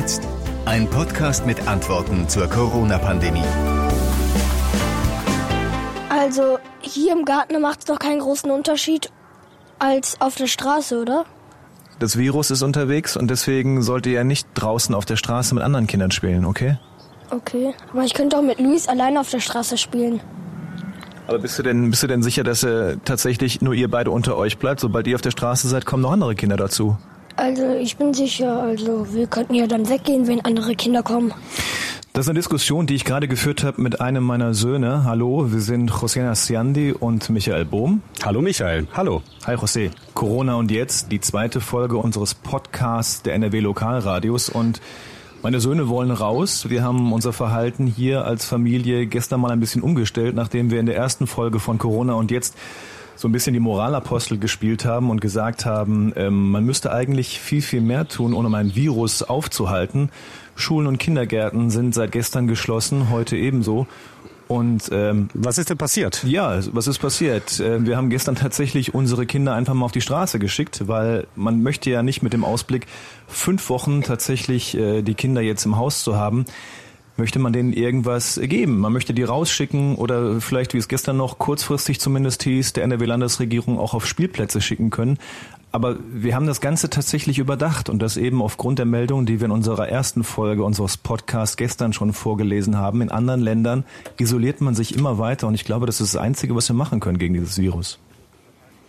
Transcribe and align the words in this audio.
jetzt? 0.00 0.26
Ein 0.64 0.88
Podcast 0.88 1.44
mit 1.44 1.68
Antworten 1.68 2.26
zur 2.26 2.46
Corona-Pandemie. 2.46 3.44
Also 6.08 6.58
hier 6.80 7.12
im 7.12 7.26
Garten 7.26 7.60
macht 7.60 7.80
es 7.80 7.84
doch 7.84 7.98
keinen 7.98 8.20
großen 8.20 8.50
Unterschied 8.50 9.10
als 9.78 10.18
auf 10.20 10.36
der 10.36 10.46
Straße, 10.46 11.02
oder? 11.02 11.26
Das 11.98 12.16
Virus 12.16 12.50
ist 12.50 12.62
unterwegs 12.62 13.14
und 13.14 13.28
deswegen 13.28 13.82
sollte 13.82 14.08
er 14.10 14.24
nicht 14.24 14.48
draußen 14.54 14.94
auf 14.94 15.04
der 15.04 15.16
Straße 15.16 15.54
mit 15.54 15.62
anderen 15.62 15.86
Kindern 15.86 16.10
spielen, 16.10 16.46
okay? 16.46 16.78
Okay, 17.30 17.74
aber 17.92 18.04
ich 18.04 18.14
könnte 18.14 18.36
doch 18.36 18.42
mit 18.42 18.58
Luis 18.58 18.88
alleine 18.88 19.20
auf 19.20 19.28
der 19.28 19.40
Straße 19.40 19.76
spielen. 19.76 20.20
Aber 21.26 21.40
bist 21.40 21.58
du 21.58 21.62
denn, 21.62 21.90
bist 21.90 22.02
du 22.02 22.06
denn 22.06 22.22
sicher, 22.22 22.42
dass 22.42 22.62
äh, 22.62 22.96
tatsächlich 23.04 23.60
nur 23.60 23.74
ihr 23.74 23.90
beide 23.90 24.10
unter 24.10 24.38
euch 24.38 24.56
bleibt? 24.56 24.80
Sobald 24.80 25.06
ihr 25.06 25.14
auf 25.14 25.20
der 25.20 25.30
Straße 25.30 25.68
seid, 25.68 25.84
kommen 25.84 26.02
noch 26.02 26.12
andere 26.12 26.34
Kinder 26.34 26.56
dazu. 26.56 26.96
Also 27.36 27.74
ich 27.74 27.96
bin 27.96 28.12
sicher, 28.14 28.62
also 28.62 29.12
wir 29.12 29.26
könnten 29.26 29.54
ja 29.54 29.66
dann 29.66 29.88
weggehen, 29.88 30.26
wenn 30.26 30.40
andere 30.44 30.74
Kinder 30.74 31.02
kommen. 31.02 31.32
Das 32.12 32.26
ist 32.26 32.28
eine 32.28 32.38
Diskussion, 32.40 32.86
die 32.88 32.96
ich 32.96 33.04
gerade 33.04 33.28
geführt 33.28 33.62
habe 33.62 33.80
mit 33.80 34.00
einem 34.00 34.24
meiner 34.24 34.52
Söhne. 34.52 35.04
Hallo, 35.04 35.52
wir 35.52 35.60
sind 35.60 35.92
José 35.92 36.34
Siandi 36.34 36.92
und 36.92 37.30
Michael 37.30 37.64
Bohm. 37.64 38.02
Hallo 38.24 38.42
Michael, 38.42 38.88
hallo. 38.94 39.22
Hi 39.46 39.54
José. 39.54 39.90
Corona 40.14 40.56
und 40.56 40.72
jetzt, 40.72 41.12
die 41.12 41.20
zweite 41.20 41.60
Folge 41.60 41.98
unseres 41.98 42.34
Podcasts 42.34 43.22
der 43.22 43.34
NRW 43.34 43.60
Lokalradios 43.60 44.48
und 44.48 44.80
meine 45.42 45.60
Söhne 45.60 45.88
wollen 45.88 46.10
raus. 46.10 46.68
Wir 46.68 46.82
haben 46.82 47.12
unser 47.12 47.32
Verhalten 47.32 47.86
hier 47.86 48.24
als 48.24 48.44
Familie 48.44 49.06
gestern 49.06 49.40
mal 49.40 49.52
ein 49.52 49.60
bisschen 49.60 49.80
umgestellt, 49.80 50.34
nachdem 50.34 50.70
wir 50.70 50.80
in 50.80 50.86
der 50.86 50.96
ersten 50.96 51.26
Folge 51.26 51.60
von 51.60 51.78
Corona 51.78 52.14
und 52.14 52.30
jetzt 52.30 52.56
so 53.16 53.28
ein 53.28 53.32
bisschen 53.32 53.54
die 53.54 53.60
Moralapostel 53.60 54.38
gespielt 54.38 54.84
haben 54.84 55.10
und 55.10 55.20
gesagt 55.20 55.66
haben, 55.66 56.12
ähm, 56.16 56.50
man 56.50 56.64
müsste 56.64 56.92
eigentlich 56.92 57.40
viel, 57.40 57.62
viel 57.62 57.80
mehr 57.80 58.08
tun, 58.08 58.34
um 58.34 58.54
ein 58.54 58.74
Virus 58.74 59.22
aufzuhalten. 59.22 60.10
Schulen 60.54 60.86
und 60.86 60.98
Kindergärten 60.98 61.70
sind 61.70 61.94
seit 61.94 62.12
gestern 62.12 62.46
geschlossen, 62.46 63.10
heute 63.10 63.36
ebenso. 63.36 63.86
Und 64.50 64.88
ähm, 64.90 65.28
was 65.32 65.58
ist 65.58 65.70
denn 65.70 65.78
passiert? 65.78 66.24
Ja, 66.24 66.58
was 66.72 66.88
ist 66.88 66.98
passiert? 66.98 67.60
Äh, 67.60 67.86
wir 67.86 67.96
haben 67.96 68.10
gestern 68.10 68.34
tatsächlich 68.34 68.94
unsere 68.94 69.24
Kinder 69.24 69.54
einfach 69.54 69.74
mal 69.74 69.84
auf 69.84 69.92
die 69.92 70.00
Straße 70.00 70.40
geschickt, 70.40 70.88
weil 70.88 71.28
man 71.36 71.62
möchte 71.62 71.88
ja 71.88 72.02
nicht 72.02 72.22
mit 72.22 72.32
dem 72.32 72.44
Ausblick, 72.44 72.88
fünf 73.28 73.70
Wochen 73.70 74.02
tatsächlich 74.02 74.76
äh, 74.76 75.02
die 75.02 75.14
Kinder 75.14 75.40
jetzt 75.40 75.64
im 75.66 75.76
Haus 75.76 76.02
zu 76.02 76.16
haben, 76.16 76.46
möchte 77.20 77.38
man 77.38 77.52
denen 77.52 77.74
irgendwas 77.74 78.40
geben. 78.42 78.78
Man 78.78 78.94
möchte 78.94 79.12
die 79.12 79.22
rausschicken 79.22 79.94
oder 79.94 80.40
vielleicht, 80.40 80.72
wie 80.72 80.78
es 80.78 80.88
gestern 80.88 81.18
noch 81.18 81.38
kurzfristig 81.38 82.00
zumindest 82.00 82.42
hieß, 82.42 82.72
der 82.72 82.84
NRW-Landesregierung 82.84 83.78
auch 83.78 83.92
auf 83.92 84.06
Spielplätze 84.06 84.62
schicken 84.62 84.88
können. 84.88 85.18
Aber 85.70 85.96
wir 86.12 86.34
haben 86.34 86.46
das 86.46 86.60
Ganze 86.60 86.88
tatsächlich 86.88 87.38
überdacht 87.38 87.90
und 87.90 88.00
das 88.00 88.16
eben 88.16 88.40
aufgrund 88.42 88.78
der 88.78 88.86
Meldung, 88.86 89.26
die 89.26 89.38
wir 89.38 89.44
in 89.44 89.52
unserer 89.52 89.88
ersten 89.88 90.24
Folge 90.24 90.64
unseres 90.64 90.96
Podcasts 90.96 91.56
gestern 91.56 91.92
schon 91.92 92.12
vorgelesen 92.12 92.76
haben. 92.78 93.02
In 93.02 93.10
anderen 93.10 93.40
Ländern 93.40 93.84
isoliert 94.18 94.62
man 94.62 94.74
sich 94.74 94.96
immer 94.96 95.18
weiter 95.18 95.46
und 95.46 95.54
ich 95.54 95.64
glaube, 95.64 95.86
das 95.86 96.00
ist 96.00 96.14
das 96.14 96.20
Einzige, 96.20 96.56
was 96.56 96.68
wir 96.68 96.74
machen 96.74 97.00
können 97.00 97.18
gegen 97.18 97.34
dieses 97.34 97.58
Virus. 97.58 97.98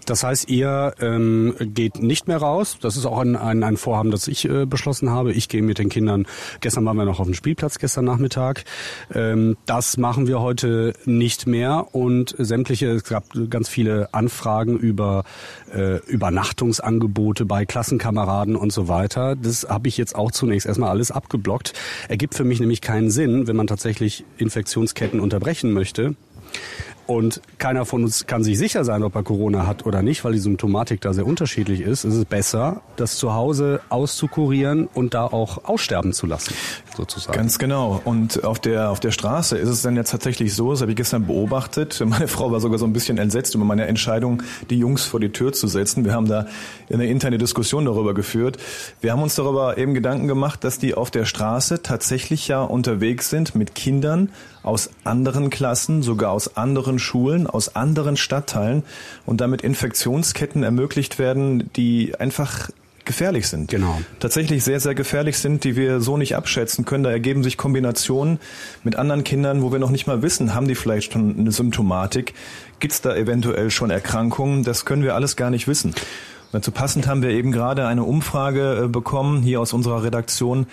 Das 0.05 0.23
heißt, 0.23 0.49
ihr 0.49 0.93
ähm, 0.99 1.55
geht 1.59 2.01
nicht 2.01 2.27
mehr 2.27 2.37
raus. 2.37 2.77
Das 2.81 2.97
ist 2.97 3.05
auch 3.05 3.19
ein, 3.19 3.35
ein, 3.35 3.63
ein 3.63 3.77
Vorhaben, 3.77 4.11
das 4.11 4.27
ich 4.27 4.47
äh, 4.49 4.65
beschlossen 4.65 5.09
habe. 5.09 5.31
Ich 5.33 5.47
gehe 5.47 5.61
mit 5.61 5.77
den 5.77 5.89
Kindern. 5.89 6.25
Gestern 6.59 6.85
waren 6.85 6.97
wir 6.97 7.05
noch 7.05 7.19
auf 7.19 7.27
dem 7.27 7.33
Spielplatz, 7.33 7.77
gestern 7.79 8.05
Nachmittag. 8.05 8.63
Ähm, 9.13 9.57
das 9.65 9.97
machen 9.97 10.27
wir 10.27 10.41
heute 10.41 10.93
nicht 11.05 11.47
mehr. 11.47 11.87
Und 11.93 12.35
sämtliche, 12.37 12.87
es 12.87 13.03
gab 13.03 13.25
ganz 13.49 13.69
viele 13.69 14.13
Anfragen 14.13 14.77
über 14.77 15.23
äh, 15.73 15.97
Übernachtungsangebote 16.07 17.45
bei 17.45 17.65
Klassenkameraden 17.65 18.55
und 18.55 18.73
so 18.73 18.87
weiter. 18.87 19.35
Das 19.35 19.67
habe 19.69 19.87
ich 19.87 19.97
jetzt 19.97 20.15
auch 20.15 20.31
zunächst 20.31 20.67
erstmal 20.67 20.89
alles 20.89 21.11
abgeblockt. 21.11 21.73
Ergibt 22.09 22.35
für 22.35 22.43
mich 22.43 22.59
nämlich 22.59 22.81
keinen 22.81 23.11
Sinn, 23.11 23.47
wenn 23.47 23.55
man 23.55 23.67
tatsächlich 23.67 24.25
Infektionsketten 24.37 25.19
unterbrechen 25.19 25.71
möchte 25.71 26.15
und 27.07 27.41
keiner 27.57 27.85
von 27.85 28.03
uns 28.03 28.25
kann 28.25 28.43
sich 28.43 28.57
sicher 28.57 28.83
sein, 28.83 29.03
ob 29.03 29.15
er 29.15 29.23
Corona 29.23 29.67
hat 29.67 29.85
oder 29.85 30.01
nicht, 30.01 30.23
weil 30.23 30.33
die 30.33 30.39
Symptomatik 30.39 31.01
da 31.01 31.13
sehr 31.13 31.25
unterschiedlich 31.25 31.81
ist, 31.81 32.03
ist 32.03 32.15
es 32.15 32.25
besser, 32.25 32.81
das 32.95 33.17
zu 33.17 33.33
Hause 33.33 33.81
auszukurieren 33.89 34.87
und 34.93 35.13
da 35.13 35.25
auch 35.25 35.65
aussterben 35.65 36.13
zu 36.13 36.27
lassen, 36.27 36.53
sozusagen. 36.95 37.37
Ganz 37.37 37.59
genau. 37.59 38.01
Und 38.03 38.43
auf 38.43 38.59
der, 38.59 38.89
auf 38.89 38.99
der 38.99 39.11
Straße 39.11 39.57
ist 39.57 39.69
es 39.69 39.81
dann 39.81 39.95
jetzt 39.95 40.11
tatsächlich 40.11 40.53
so, 40.53 40.71
das 40.71 40.81
habe 40.81 40.91
ich 40.91 40.97
gestern 40.97 41.25
beobachtet, 41.27 42.01
meine 42.05 42.27
Frau 42.27 42.51
war 42.51 42.59
sogar 42.59 42.77
so 42.77 42.85
ein 42.85 42.93
bisschen 42.93 43.17
entsetzt 43.17 43.55
über 43.55 43.65
meine 43.65 43.87
Entscheidung, 43.87 44.43
die 44.69 44.77
Jungs 44.77 45.05
vor 45.05 45.19
die 45.19 45.29
Tür 45.29 45.53
zu 45.53 45.67
setzen. 45.67 46.05
Wir 46.05 46.13
haben 46.13 46.27
da 46.27 46.47
eine 46.91 47.05
interne 47.07 47.37
Diskussion 47.37 47.85
darüber 47.85 48.13
geführt. 48.13 48.57
Wir 49.01 49.11
haben 49.11 49.21
uns 49.21 49.35
darüber 49.35 49.77
eben 49.77 49.93
Gedanken 49.93 50.27
gemacht, 50.27 50.63
dass 50.63 50.79
die 50.79 50.93
auf 50.93 51.11
der 51.11 51.25
Straße 51.25 51.81
tatsächlich 51.81 52.47
ja 52.47 52.61
unterwegs 52.61 53.29
sind 53.29 53.55
mit 53.55 53.75
Kindern 53.75 54.29
aus 54.63 54.89
anderen 55.03 55.49
Klassen, 55.49 56.03
sogar 56.03 56.31
aus 56.31 56.55
anderen 56.55 56.99
Schulen, 56.99 57.47
aus 57.47 57.75
anderen 57.75 58.17
Stadtteilen 58.17 58.83
und 59.25 59.41
damit 59.41 59.61
Infektionsketten 59.61 60.63
ermöglicht 60.63 61.19
werden, 61.19 61.71
die 61.75 62.15
einfach 62.19 62.69
gefährlich 63.05 63.47
sind. 63.47 63.69
Genau. 63.69 63.99
Tatsächlich 64.19 64.63
sehr, 64.63 64.79
sehr 64.79 64.95
gefährlich 64.95 65.37
sind, 65.37 65.63
die 65.63 65.75
wir 65.75 66.01
so 66.01 66.17
nicht 66.17 66.35
abschätzen 66.35 66.85
können. 66.85 67.03
Da 67.03 67.11
ergeben 67.11 67.43
sich 67.43 67.57
Kombinationen 67.57 68.39
mit 68.83 68.95
anderen 68.95 69.23
Kindern, 69.23 69.61
wo 69.61 69.71
wir 69.71 69.79
noch 69.79 69.89
nicht 69.89 70.07
mal 70.07 70.21
wissen, 70.21 70.53
haben 70.53 70.67
die 70.67 70.75
vielleicht 70.75 71.13
schon 71.13 71.37
eine 71.37 71.51
Symptomatik? 71.51 72.33
Gibt 72.79 72.93
es 72.93 73.01
da 73.01 73.15
eventuell 73.15 73.69
schon 73.71 73.89
Erkrankungen? 73.89 74.63
Das 74.63 74.85
können 74.85 75.03
wir 75.03 75.15
alles 75.15 75.35
gar 75.35 75.49
nicht 75.49 75.67
wissen. 75.67 75.93
dazu 76.51 76.71
passend 76.71 77.07
haben 77.07 77.21
wir 77.21 77.29
eben 77.29 77.51
gerade 77.51 77.87
eine 77.87 78.03
Umfrage 78.03 78.83
äh, 78.83 78.87
bekommen, 78.87 79.41
hier 79.41 79.61
aus 79.61 79.73
unserer 79.73 80.03
Redaktion, 80.03 80.67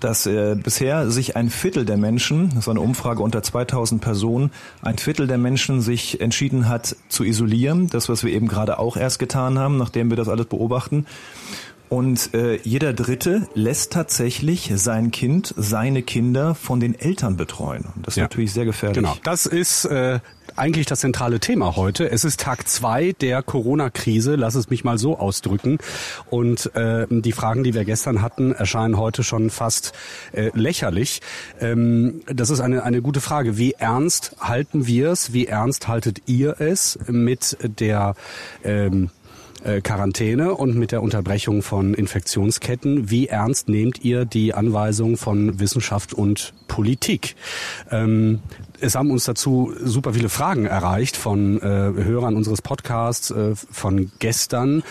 dass 0.00 0.26
äh, 0.26 0.56
bisher 0.56 1.10
sich 1.10 1.36
ein 1.36 1.50
Viertel 1.50 1.84
der 1.84 1.96
Menschen, 1.96 2.50
das 2.54 2.66
war 2.66 2.72
eine 2.72 2.80
Umfrage 2.80 3.22
unter 3.22 3.42
2000 3.42 4.00
Personen, 4.00 4.50
ein 4.82 4.98
Viertel 4.98 5.26
der 5.26 5.38
Menschen 5.38 5.80
sich 5.82 6.20
entschieden 6.20 6.68
hat 6.68 6.96
zu 7.08 7.22
isolieren. 7.22 7.88
Das, 7.88 8.08
was 8.08 8.24
wir 8.24 8.32
eben 8.32 8.48
gerade 8.48 8.78
auch 8.78 8.96
erst 8.96 9.18
getan 9.18 9.58
haben, 9.58 9.76
nachdem 9.76 10.10
wir 10.10 10.16
das 10.16 10.28
alles 10.28 10.46
beobachten. 10.46 11.06
Und 11.90 12.34
äh, 12.34 12.56
jeder 12.62 12.92
Dritte 12.92 13.48
lässt 13.54 13.92
tatsächlich 13.92 14.70
sein 14.76 15.10
Kind, 15.10 15.52
seine 15.56 16.02
Kinder 16.02 16.54
von 16.54 16.78
den 16.78 16.94
Eltern 16.94 17.36
betreuen. 17.36 17.86
Das 17.96 18.12
ist 18.12 18.18
ja. 18.18 18.22
natürlich 18.22 18.52
sehr 18.52 18.64
gefährlich. 18.64 18.94
Genau, 18.94 19.16
das 19.24 19.44
ist 19.44 19.86
äh, 19.86 20.20
eigentlich 20.54 20.86
das 20.86 21.00
zentrale 21.00 21.40
Thema 21.40 21.74
heute. 21.74 22.08
Es 22.08 22.24
ist 22.24 22.38
Tag 22.38 22.68
zwei 22.68 23.12
der 23.20 23.42
Corona-Krise, 23.42 24.36
lass 24.36 24.54
es 24.54 24.70
mich 24.70 24.84
mal 24.84 24.98
so 24.98 25.18
ausdrücken. 25.18 25.78
Und 26.30 26.72
äh, 26.76 27.06
die 27.10 27.32
Fragen, 27.32 27.64
die 27.64 27.74
wir 27.74 27.84
gestern 27.84 28.22
hatten, 28.22 28.52
erscheinen 28.52 28.96
heute 28.96 29.24
schon 29.24 29.50
fast 29.50 29.92
äh, 30.30 30.52
lächerlich. 30.54 31.20
Ähm, 31.60 32.20
das 32.26 32.50
ist 32.50 32.60
eine, 32.60 32.84
eine 32.84 33.02
gute 33.02 33.20
Frage. 33.20 33.58
Wie 33.58 33.72
ernst 33.72 34.36
halten 34.38 34.86
wir 34.86 35.10
es? 35.10 35.32
Wie 35.32 35.46
ernst 35.46 35.88
haltet 35.88 36.22
ihr 36.26 36.60
es 36.60 37.00
mit 37.08 37.58
der 37.80 38.14
ähm, 38.62 39.10
äh, 39.64 39.80
Quarantäne 39.80 40.54
und 40.54 40.76
mit 40.76 40.92
der 40.92 41.02
Unterbrechung 41.02 41.62
von 41.62 41.94
Infektionsketten. 41.94 43.10
Wie 43.10 43.28
ernst 43.28 43.68
nehmt 43.68 44.04
ihr 44.04 44.24
die 44.24 44.54
Anweisung 44.54 45.16
von 45.16 45.60
Wissenschaft 45.60 46.14
und 46.14 46.54
Politik? 46.68 47.36
Ähm, 47.90 48.40
es 48.80 48.94
haben 48.94 49.10
uns 49.10 49.24
dazu 49.24 49.74
super 49.82 50.14
viele 50.14 50.28
Fragen 50.28 50.66
erreicht 50.66 51.16
von 51.16 51.60
äh, 51.60 51.64
Hörern 51.64 52.36
unseres 52.36 52.62
Podcasts, 52.62 53.30
äh, 53.30 53.54
von 53.54 54.10
gestern. 54.18 54.82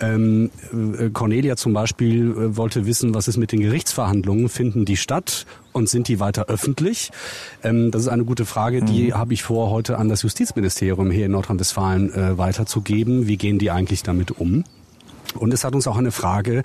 Ähm, 0.00 0.50
äh, 0.98 1.10
Cornelia 1.10 1.56
zum 1.56 1.72
Beispiel 1.72 2.30
äh, 2.30 2.56
wollte 2.56 2.86
wissen, 2.86 3.14
was 3.14 3.28
ist 3.28 3.36
mit 3.36 3.52
den 3.52 3.60
Gerichtsverhandlungen? 3.60 4.48
Finden 4.48 4.84
die 4.84 4.96
statt 4.96 5.46
und 5.72 5.88
sind 5.88 6.08
die 6.08 6.20
weiter 6.20 6.46
öffentlich? 6.46 7.10
Ähm, 7.62 7.90
das 7.90 8.02
ist 8.02 8.08
eine 8.08 8.24
gute 8.24 8.44
Frage, 8.44 8.82
die 8.82 9.08
mhm. 9.08 9.14
habe 9.14 9.34
ich 9.34 9.42
vor, 9.42 9.70
heute 9.70 9.98
an 9.98 10.08
das 10.08 10.22
Justizministerium 10.22 11.10
hier 11.10 11.26
in 11.26 11.32
Nordrhein-Westfalen 11.32 12.12
äh, 12.12 12.38
weiterzugeben. 12.38 13.26
Wie 13.26 13.36
gehen 13.36 13.58
die 13.58 13.70
eigentlich 13.70 14.02
damit 14.02 14.32
um? 14.32 14.64
Und 15.34 15.52
es 15.52 15.64
hat 15.64 15.74
uns 15.74 15.86
auch 15.86 15.96
eine 15.96 16.10
Frage 16.10 16.62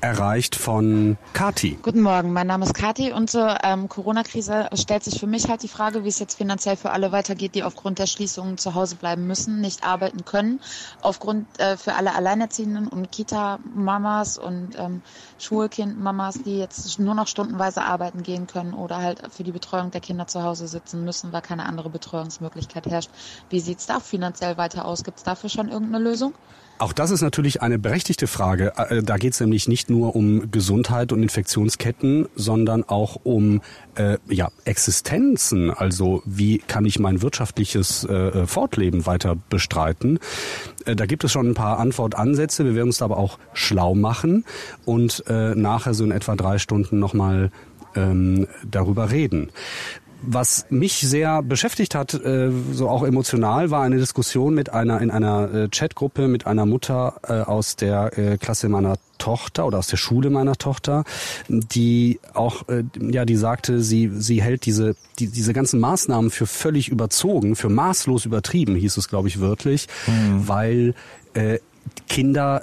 erreicht 0.00 0.56
von 0.56 1.16
Kati. 1.32 1.78
Guten 1.82 2.00
Morgen, 2.00 2.32
mein 2.32 2.46
Name 2.46 2.64
ist 2.64 2.74
Kati 2.74 3.12
und 3.12 3.30
zur 3.30 3.58
ähm, 3.62 3.88
Corona-Krise 3.88 4.70
stellt 4.74 5.04
sich 5.04 5.20
für 5.20 5.26
mich 5.26 5.48
halt 5.48 5.62
die 5.62 5.68
Frage, 5.68 6.02
wie 6.04 6.08
es 6.08 6.18
jetzt 6.18 6.36
finanziell 6.36 6.76
für 6.76 6.90
alle 6.90 7.12
weitergeht, 7.12 7.54
die 7.54 7.62
aufgrund 7.62 7.98
der 7.98 8.06
Schließungen 8.06 8.58
zu 8.58 8.74
Hause 8.74 8.96
bleiben 8.96 9.26
müssen, 9.26 9.60
nicht 9.60 9.84
arbeiten 9.84 10.24
können. 10.24 10.60
Aufgrund 11.02 11.46
äh, 11.60 11.76
für 11.76 11.94
alle 11.94 12.14
Alleinerziehenden 12.14 12.88
und 12.88 13.12
Kita-Mamas 13.12 14.38
und 14.38 14.78
ähm, 14.78 15.02
Schulkind-Mamas, 15.38 16.42
die 16.42 16.58
jetzt 16.58 16.98
nur 16.98 17.14
noch 17.14 17.26
stundenweise 17.26 17.82
arbeiten 17.82 18.22
gehen 18.22 18.46
können 18.46 18.72
oder 18.72 18.96
halt 18.96 19.22
für 19.30 19.44
die 19.44 19.52
Betreuung 19.52 19.90
der 19.90 20.00
Kinder 20.00 20.26
zu 20.26 20.42
Hause 20.42 20.68
sitzen 20.68 21.04
müssen, 21.04 21.32
weil 21.32 21.42
keine 21.42 21.66
andere 21.66 21.90
Betreuungsmöglichkeit 21.90 22.86
herrscht. 22.86 23.10
Wie 23.50 23.60
sieht's 23.60 23.86
da 23.86 24.00
finanziell 24.00 24.56
weiter 24.56 24.86
aus? 24.86 25.04
Gibt 25.04 25.18
es 25.18 25.24
dafür 25.24 25.50
schon 25.50 25.68
irgendeine 25.68 26.02
Lösung? 26.02 26.34
Auch 26.78 26.92
das 26.92 27.10
ist 27.10 27.22
natürlich 27.22 27.62
eine 27.62 27.78
berechtigte 27.78 28.26
Frage. 28.26 28.74
Äh, 28.76 29.02
da 29.02 29.16
geht 29.16 29.32
es 29.32 29.40
nämlich 29.40 29.66
nicht 29.66 29.88
nur 29.88 30.14
um 30.14 30.50
Gesundheit 30.50 31.10
und 31.10 31.22
Infektionsketten, 31.22 32.28
sondern 32.34 32.84
auch 32.84 33.18
um 33.24 33.62
äh, 33.94 34.18
ja, 34.28 34.50
Existenzen. 34.66 35.70
Also 35.70 36.22
wie 36.26 36.58
kann 36.58 36.84
ich 36.84 36.98
mein 36.98 37.22
wirtschaftliches 37.22 38.04
äh, 38.04 38.46
Fortleben 38.46 39.06
weiter 39.06 39.36
bestreiten? 39.48 40.18
Äh, 40.84 40.96
da 40.96 41.06
gibt 41.06 41.24
es 41.24 41.32
schon 41.32 41.48
ein 41.48 41.54
paar 41.54 41.78
Antwortansätze. 41.78 42.66
Wir 42.66 42.74
werden 42.74 42.88
uns 42.88 43.00
aber 43.00 43.16
auch 43.16 43.38
schlau 43.54 43.94
machen 43.94 44.44
und 44.84 45.24
äh, 45.28 45.54
nachher 45.54 45.94
so 45.94 46.04
in 46.04 46.10
etwa 46.10 46.36
drei 46.36 46.58
Stunden 46.58 46.98
nochmal 46.98 47.50
ähm, 47.94 48.46
darüber 48.70 49.10
reden. 49.10 49.50
Was 50.22 50.66
mich 50.70 51.00
sehr 51.00 51.42
beschäftigt 51.42 51.94
hat, 51.94 52.14
äh, 52.14 52.50
so 52.72 52.88
auch 52.88 53.02
emotional, 53.02 53.70
war 53.70 53.82
eine 53.82 53.98
Diskussion 53.98 54.54
mit 54.54 54.72
einer 54.72 55.00
in 55.00 55.10
einer 55.10 55.52
äh, 55.52 55.68
Chatgruppe 55.68 56.26
mit 56.28 56.46
einer 56.46 56.66
Mutter 56.66 57.20
äh, 57.28 57.32
aus 57.32 57.76
der 57.76 58.18
äh, 58.18 58.38
Klasse 58.38 58.68
meiner 58.68 58.96
Tochter 59.18 59.66
oder 59.66 59.78
aus 59.78 59.86
der 59.88 59.96
Schule 59.96 60.30
meiner 60.30 60.56
Tochter, 60.56 61.04
die 61.48 62.18
auch 62.34 62.68
äh, 62.68 62.84
ja, 62.98 63.24
die 63.24 63.36
sagte, 63.36 63.82
sie 63.82 64.10
sie 64.14 64.42
hält 64.42 64.66
diese 64.66 64.96
die, 65.18 65.28
diese 65.28 65.52
ganzen 65.52 65.80
Maßnahmen 65.80 66.30
für 66.30 66.46
völlig 66.46 66.88
überzogen, 66.88 67.56
für 67.56 67.68
maßlos 67.68 68.24
übertrieben, 68.24 68.74
hieß 68.74 68.96
es 68.96 69.08
glaube 69.08 69.28
ich 69.28 69.40
wörtlich, 69.40 69.86
mhm. 70.06 70.48
weil 70.48 70.94
äh, 71.34 71.58
Kinder 72.08 72.62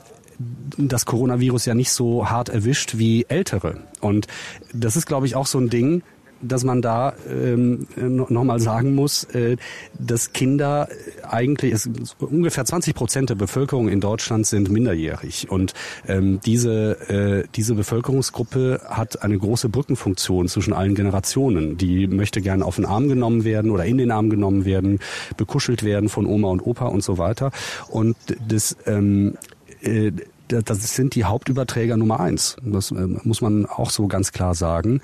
das 0.77 1.05
Coronavirus 1.05 1.65
ja 1.65 1.75
nicht 1.75 1.91
so 1.91 2.29
hart 2.29 2.49
erwischt 2.49 2.97
wie 2.97 3.25
ältere. 3.27 3.81
Und 4.01 4.27
das 4.73 4.95
ist, 4.95 5.05
glaube 5.05 5.25
ich, 5.25 5.35
auch 5.35 5.47
so 5.47 5.59
ein 5.59 5.69
Ding, 5.69 6.03
dass 6.43 6.63
man 6.63 6.81
da 6.81 7.13
ähm, 7.29 7.87
nochmal 7.97 8.59
sagen 8.59 8.95
muss, 8.95 9.23
äh, 9.25 9.57
dass 9.97 10.33
Kinder 10.33 10.87
eigentlich, 11.27 11.73
es, 11.73 11.89
ungefähr 12.19 12.65
20 12.65 12.93
Prozent 12.95 13.29
der 13.29 13.35
Bevölkerung 13.35 13.89
in 13.89 14.01
Deutschland 14.01 14.45
sind 14.45 14.69
minderjährig. 14.69 15.49
Und 15.49 15.73
ähm, 16.07 16.39
diese, 16.45 17.09
äh, 17.09 17.47
diese 17.55 17.75
Bevölkerungsgruppe 17.75 18.81
hat 18.85 19.23
eine 19.23 19.37
große 19.37 19.69
Brückenfunktion 19.69 20.47
zwischen 20.47 20.73
allen 20.73 20.95
Generationen. 20.95 21.77
Die 21.77 22.07
möchte 22.07 22.41
gerne 22.41 22.65
auf 22.65 22.75
den 22.75 22.85
Arm 22.85 23.07
genommen 23.07 23.43
werden 23.43 23.71
oder 23.71 23.85
in 23.85 23.97
den 23.97 24.11
Arm 24.11 24.29
genommen 24.29 24.65
werden, 24.65 24.99
bekuschelt 25.37 25.83
werden 25.83 26.09
von 26.09 26.25
Oma 26.25 26.49
und 26.49 26.61
Opa 26.61 26.87
und 26.87 27.03
so 27.03 27.17
weiter. 27.17 27.51
Und 27.89 28.15
das 28.47 28.75
ähm, 28.85 29.37
äh, 29.81 30.11
das 30.61 30.95
sind 30.95 31.15
die 31.15 31.23
Hauptüberträger 31.23 31.97
Nummer 31.97 32.19
eins. 32.19 32.57
Das 32.63 32.91
äh, 32.91 33.07
muss 33.23 33.41
man 33.41 33.65
auch 33.65 33.89
so 33.89 34.07
ganz 34.07 34.31
klar 34.31 34.55
sagen. 34.55 35.01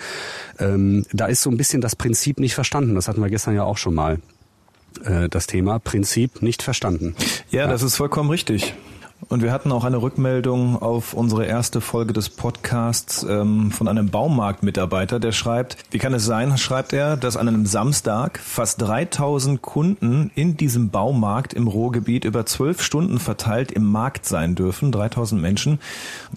Ähm, 0.59 1.05
da 1.11 1.25
ist 1.25 1.41
so 1.41 1.49
ein 1.49 1.57
bisschen 1.57 1.81
das 1.81 1.95
Prinzip 1.95 2.39
nicht 2.39 2.53
verstanden. 2.53 2.95
Das 2.95 3.07
hatten 3.07 3.21
wir 3.21 3.29
gestern 3.29 3.55
ja 3.55 3.63
auch 3.63 3.77
schon 3.77 3.95
mal. 3.95 4.19
Äh, 5.03 5.29
das 5.29 5.47
Thema 5.47 5.79
Prinzip 5.79 6.41
nicht 6.41 6.63
verstanden. 6.63 7.15
Ja, 7.51 7.61
ja, 7.61 7.67
das 7.67 7.83
ist 7.83 7.95
vollkommen 7.95 8.29
richtig. 8.29 8.73
Und 9.27 9.43
wir 9.43 9.51
hatten 9.51 9.71
auch 9.73 9.83
eine 9.83 10.01
Rückmeldung 10.01 10.81
auf 10.81 11.13
unsere 11.13 11.45
erste 11.45 11.81
Folge 11.81 12.13
des 12.13 12.29
Podcasts 12.29 13.23
ähm, 13.23 13.69
von 13.69 13.89
einem 13.89 14.09
Baumarktmitarbeiter, 14.09 15.19
der 15.19 15.33
schreibt, 15.33 15.77
wie 15.91 15.97
kann 15.97 16.13
es 16.13 16.25
sein, 16.25 16.57
schreibt 16.57 16.93
er, 16.93 17.17
dass 17.17 17.35
an 17.35 17.49
einem 17.49 17.65
Samstag 17.65 18.39
fast 18.39 18.81
3000 18.81 19.61
Kunden 19.61 20.31
in 20.35 20.55
diesem 20.55 20.89
Baumarkt 20.89 21.53
im 21.53 21.67
Ruhrgebiet 21.67 22.23
über 22.23 22.45
zwölf 22.45 22.81
Stunden 22.81 23.19
verteilt 23.19 23.73
im 23.73 23.91
Markt 23.91 24.25
sein 24.25 24.55
dürfen, 24.55 24.91
3000 24.91 25.41
Menschen 25.41 25.79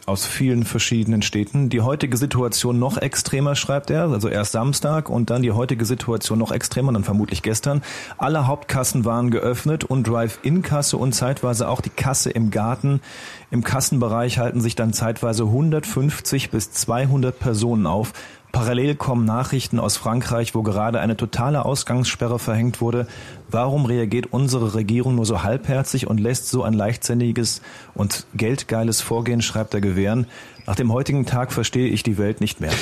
aus 0.07 0.27
vielen 0.27 0.65
verschiedenen 0.65 1.23
Städten. 1.23 1.69
Die 1.69 1.83
heutige 1.83 2.17
Situation 2.17 2.81
noch 2.81 2.99
extremer, 2.99 3.55
schreibt 3.55 3.91
er, 3.91 4.11
also 4.11 4.29
erst 4.29 4.53
Samstag 4.53 5.09
und 5.09 5.31
dann 5.31 5.43
die 5.43 5.53
heutige 5.53 5.85
Situation 5.85 6.39
noch 6.41 6.51
extremer, 6.51 6.93
dann 6.93 7.05
vermutlich 7.05 7.43
gestern. 7.43 7.81
Alle 8.19 8.49
Hauptkassen 8.49 9.05
waren 9.05 9.31
geöffnet 9.31 9.85
und 9.85 10.09
Drive-In-Kasse 10.09 10.97
und 10.97 11.13
zeitweise 11.15 11.69
auch 11.69 11.81
die 11.81 11.91
Kasse 11.91 12.31
im 12.31 12.51
Garten 12.51 12.72
Karten. 12.73 13.01
Im 13.51 13.63
Kassenbereich 13.63 14.39
halten 14.39 14.63
sich 14.63 14.75
dann 14.75 14.95
zeitweise 14.95 15.45
150 15.45 16.51
bis 16.51 16.73
200 16.73 17.39
Personen 17.39 17.87
auf. 17.87 18.15
Parallel 18.51 18.95
kommen 18.95 19.27
Nachrichten 19.27 19.79
aus 19.79 19.99
Frankreich, 19.99 20.55
wo 20.55 20.63
gerade 20.63 21.01
eine 21.01 21.17
totale 21.17 21.67
Ausgangssperre 21.67 22.39
verhängt 22.39 22.81
wurde. 22.81 23.07
Warum 23.51 23.85
reagiert 23.85 24.27
unsere 24.31 24.75
Regierung 24.75 25.17
nur 25.17 25.27
so 25.27 25.43
halbherzig 25.43 26.07
und 26.07 26.19
lässt 26.19 26.49
so 26.49 26.63
ein 26.63 26.73
leichtsinniges 26.73 27.61
und 27.95 28.27
geldgeiles 28.35 29.03
Vorgehen, 29.03 29.43
schreibt 29.43 29.75
er 29.75 29.83
Gewähren? 29.83 30.27
Nach 30.67 30.77
dem 30.77 30.93
heutigen 30.93 31.27
Tag 31.27 31.53
verstehe 31.53 31.89
ich 31.89 32.03
die 32.03 32.17
Welt 32.17 32.41
nicht 32.41 32.61
mehr. 32.61 32.73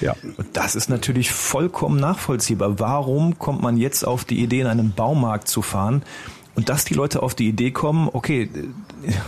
Ja. 0.00 0.14
Und 0.38 0.48
das 0.54 0.74
ist 0.74 0.88
natürlich 0.88 1.32
vollkommen 1.32 2.00
nachvollziehbar. 2.00 2.78
Warum 2.78 3.38
kommt 3.38 3.60
man 3.60 3.76
jetzt 3.76 4.06
auf 4.06 4.24
die 4.24 4.42
Idee, 4.42 4.60
in 4.60 4.66
einen 4.66 4.92
Baumarkt 4.92 5.48
zu 5.48 5.60
fahren? 5.60 6.02
Und 6.56 6.68
dass 6.68 6.84
die 6.84 6.94
Leute 6.94 7.22
auf 7.22 7.34
die 7.34 7.48
Idee 7.48 7.72
kommen, 7.72 8.08
okay, 8.12 8.48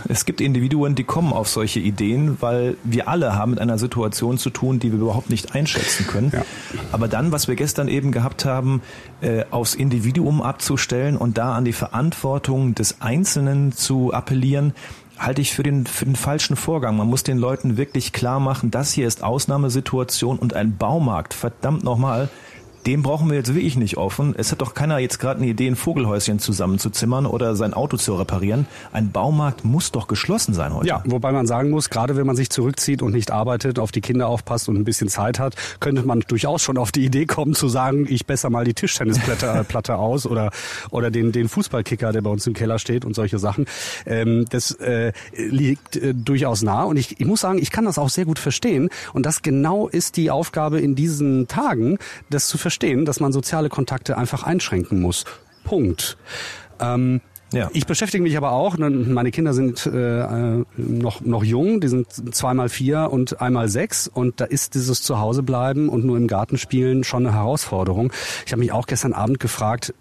es 0.08 0.24
gibt 0.26 0.40
Individuen, 0.40 0.94
die 0.94 1.04
kommen 1.04 1.32
auf 1.32 1.48
solche 1.48 1.80
Ideen, 1.80 2.36
weil 2.40 2.76
wir 2.84 3.08
alle 3.08 3.34
haben 3.34 3.50
mit 3.50 3.60
einer 3.60 3.78
Situation 3.78 4.38
zu 4.38 4.50
tun, 4.50 4.78
die 4.78 4.92
wir 4.92 5.00
überhaupt 5.00 5.28
nicht 5.28 5.54
einschätzen 5.54 6.06
können. 6.06 6.30
Ja. 6.32 6.44
Aber 6.92 7.08
dann, 7.08 7.32
was 7.32 7.48
wir 7.48 7.56
gestern 7.56 7.88
eben 7.88 8.12
gehabt 8.12 8.44
haben, 8.44 8.80
äh, 9.20 9.44
aufs 9.50 9.74
Individuum 9.74 10.40
abzustellen 10.40 11.16
und 11.16 11.36
da 11.36 11.54
an 11.54 11.64
die 11.64 11.72
Verantwortung 11.72 12.74
des 12.76 13.00
Einzelnen 13.00 13.72
zu 13.72 14.12
appellieren, 14.12 14.72
halte 15.18 15.40
ich 15.40 15.52
für 15.52 15.62
den, 15.62 15.86
für 15.86 16.04
den 16.04 16.16
falschen 16.16 16.56
Vorgang. 16.56 16.96
Man 16.96 17.08
muss 17.08 17.22
den 17.22 17.38
Leuten 17.38 17.76
wirklich 17.76 18.12
klar 18.12 18.38
machen, 18.38 18.70
das 18.70 18.92
hier 18.92 19.06
ist 19.06 19.22
Ausnahmesituation 19.22 20.38
und 20.38 20.54
ein 20.54 20.76
Baumarkt, 20.76 21.34
verdammt 21.34 21.82
nochmal, 21.82 22.28
dem 22.86 23.02
brauchen 23.02 23.28
wir 23.28 23.36
jetzt 23.36 23.52
wirklich 23.52 23.76
nicht 23.76 23.96
offen. 23.96 24.34
Es 24.38 24.52
hat 24.52 24.62
doch 24.62 24.74
keiner 24.74 24.98
jetzt 24.98 25.18
gerade 25.18 25.40
eine 25.40 25.50
Idee, 25.50 25.66
ein 25.66 25.76
Vogelhäuschen 25.76 26.38
zusammenzuzimmern 26.38 27.26
oder 27.26 27.56
sein 27.56 27.74
Auto 27.74 27.96
zu 27.96 28.14
reparieren. 28.14 28.66
Ein 28.92 29.10
Baumarkt 29.10 29.64
muss 29.64 29.90
doch 29.90 30.06
geschlossen 30.06 30.54
sein 30.54 30.72
heute. 30.72 30.86
Ja, 30.86 31.02
wobei 31.04 31.32
man 31.32 31.46
sagen 31.48 31.70
muss, 31.70 31.90
gerade 31.90 32.16
wenn 32.16 32.26
man 32.26 32.36
sich 32.36 32.48
zurückzieht 32.48 33.02
und 33.02 33.12
nicht 33.12 33.32
arbeitet, 33.32 33.80
auf 33.80 33.90
die 33.90 34.00
Kinder 34.00 34.28
aufpasst 34.28 34.68
und 34.68 34.76
ein 34.76 34.84
bisschen 34.84 35.08
Zeit 35.08 35.40
hat, 35.40 35.56
könnte 35.80 36.04
man 36.04 36.20
durchaus 36.20 36.62
schon 36.62 36.78
auf 36.78 36.92
die 36.92 37.04
Idee 37.04 37.26
kommen 37.26 37.54
zu 37.54 37.68
sagen, 37.68 38.06
ich 38.08 38.24
besser 38.24 38.50
mal 38.50 38.64
die 38.64 38.74
Tischtennisplatte 38.74 39.64
Platte 39.68 39.96
aus 39.96 40.26
oder 40.26 40.50
oder 40.90 41.10
den 41.10 41.32
den 41.32 41.48
Fußballkicker, 41.48 42.12
der 42.12 42.22
bei 42.22 42.30
uns 42.30 42.46
im 42.46 42.54
Keller 42.54 42.78
steht 42.78 43.04
und 43.04 43.14
solche 43.14 43.38
Sachen. 43.38 43.66
Ähm, 44.06 44.44
das 44.50 44.70
äh, 44.70 45.12
liegt 45.36 45.96
äh, 45.96 46.14
durchaus 46.14 46.62
nah 46.62 46.84
und 46.84 46.96
ich, 46.96 47.20
ich 47.20 47.26
muss 47.26 47.40
sagen, 47.40 47.58
ich 47.58 47.72
kann 47.72 47.84
das 47.84 47.98
auch 47.98 48.10
sehr 48.10 48.26
gut 48.26 48.38
verstehen 48.38 48.90
und 49.12 49.26
das 49.26 49.42
genau 49.42 49.88
ist 49.88 50.16
die 50.16 50.30
Aufgabe 50.30 50.78
in 50.78 50.94
diesen 50.94 51.48
Tagen, 51.48 51.98
das 52.30 52.46
zu 52.46 52.58
verstehen 52.58 52.75
verstehen, 52.76 53.06
dass 53.06 53.20
man 53.20 53.32
soziale 53.32 53.70
Kontakte 53.70 54.18
einfach 54.18 54.42
einschränken 54.42 55.00
muss. 55.00 55.24
Punkt. 55.64 56.18
Ähm, 56.78 57.22
ja. 57.52 57.70
Ich 57.72 57.86
beschäftige 57.86 58.22
mich 58.22 58.36
aber 58.36 58.52
auch, 58.52 58.76
ne, 58.76 58.90
meine 58.90 59.30
Kinder 59.30 59.54
sind 59.54 59.86
äh, 59.86 60.62
noch, 60.76 61.22
noch 61.22 61.42
jung, 61.42 61.80
die 61.80 61.88
sind 61.88 62.34
zweimal 62.34 62.68
vier 62.68 63.08
und 63.10 63.40
einmal 63.40 63.70
sechs 63.70 64.08
und 64.08 64.42
da 64.42 64.44
ist 64.44 64.74
dieses 64.74 65.00
Zuhausebleiben 65.00 65.88
und 65.88 66.04
nur 66.04 66.18
im 66.18 66.26
Garten 66.26 66.58
spielen 66.58 67.02
schon 67.02 67.26
eine 67.26 67.34
Herausforderung. 67.34 68.12
Ich 68.44 68.52
habe 68.52 68.60
mich 68.60 68.72
auch 68.72 68.86
gestern 68.86 69.14
Abend 69.14 69.40
gefragt, 69.40 69.94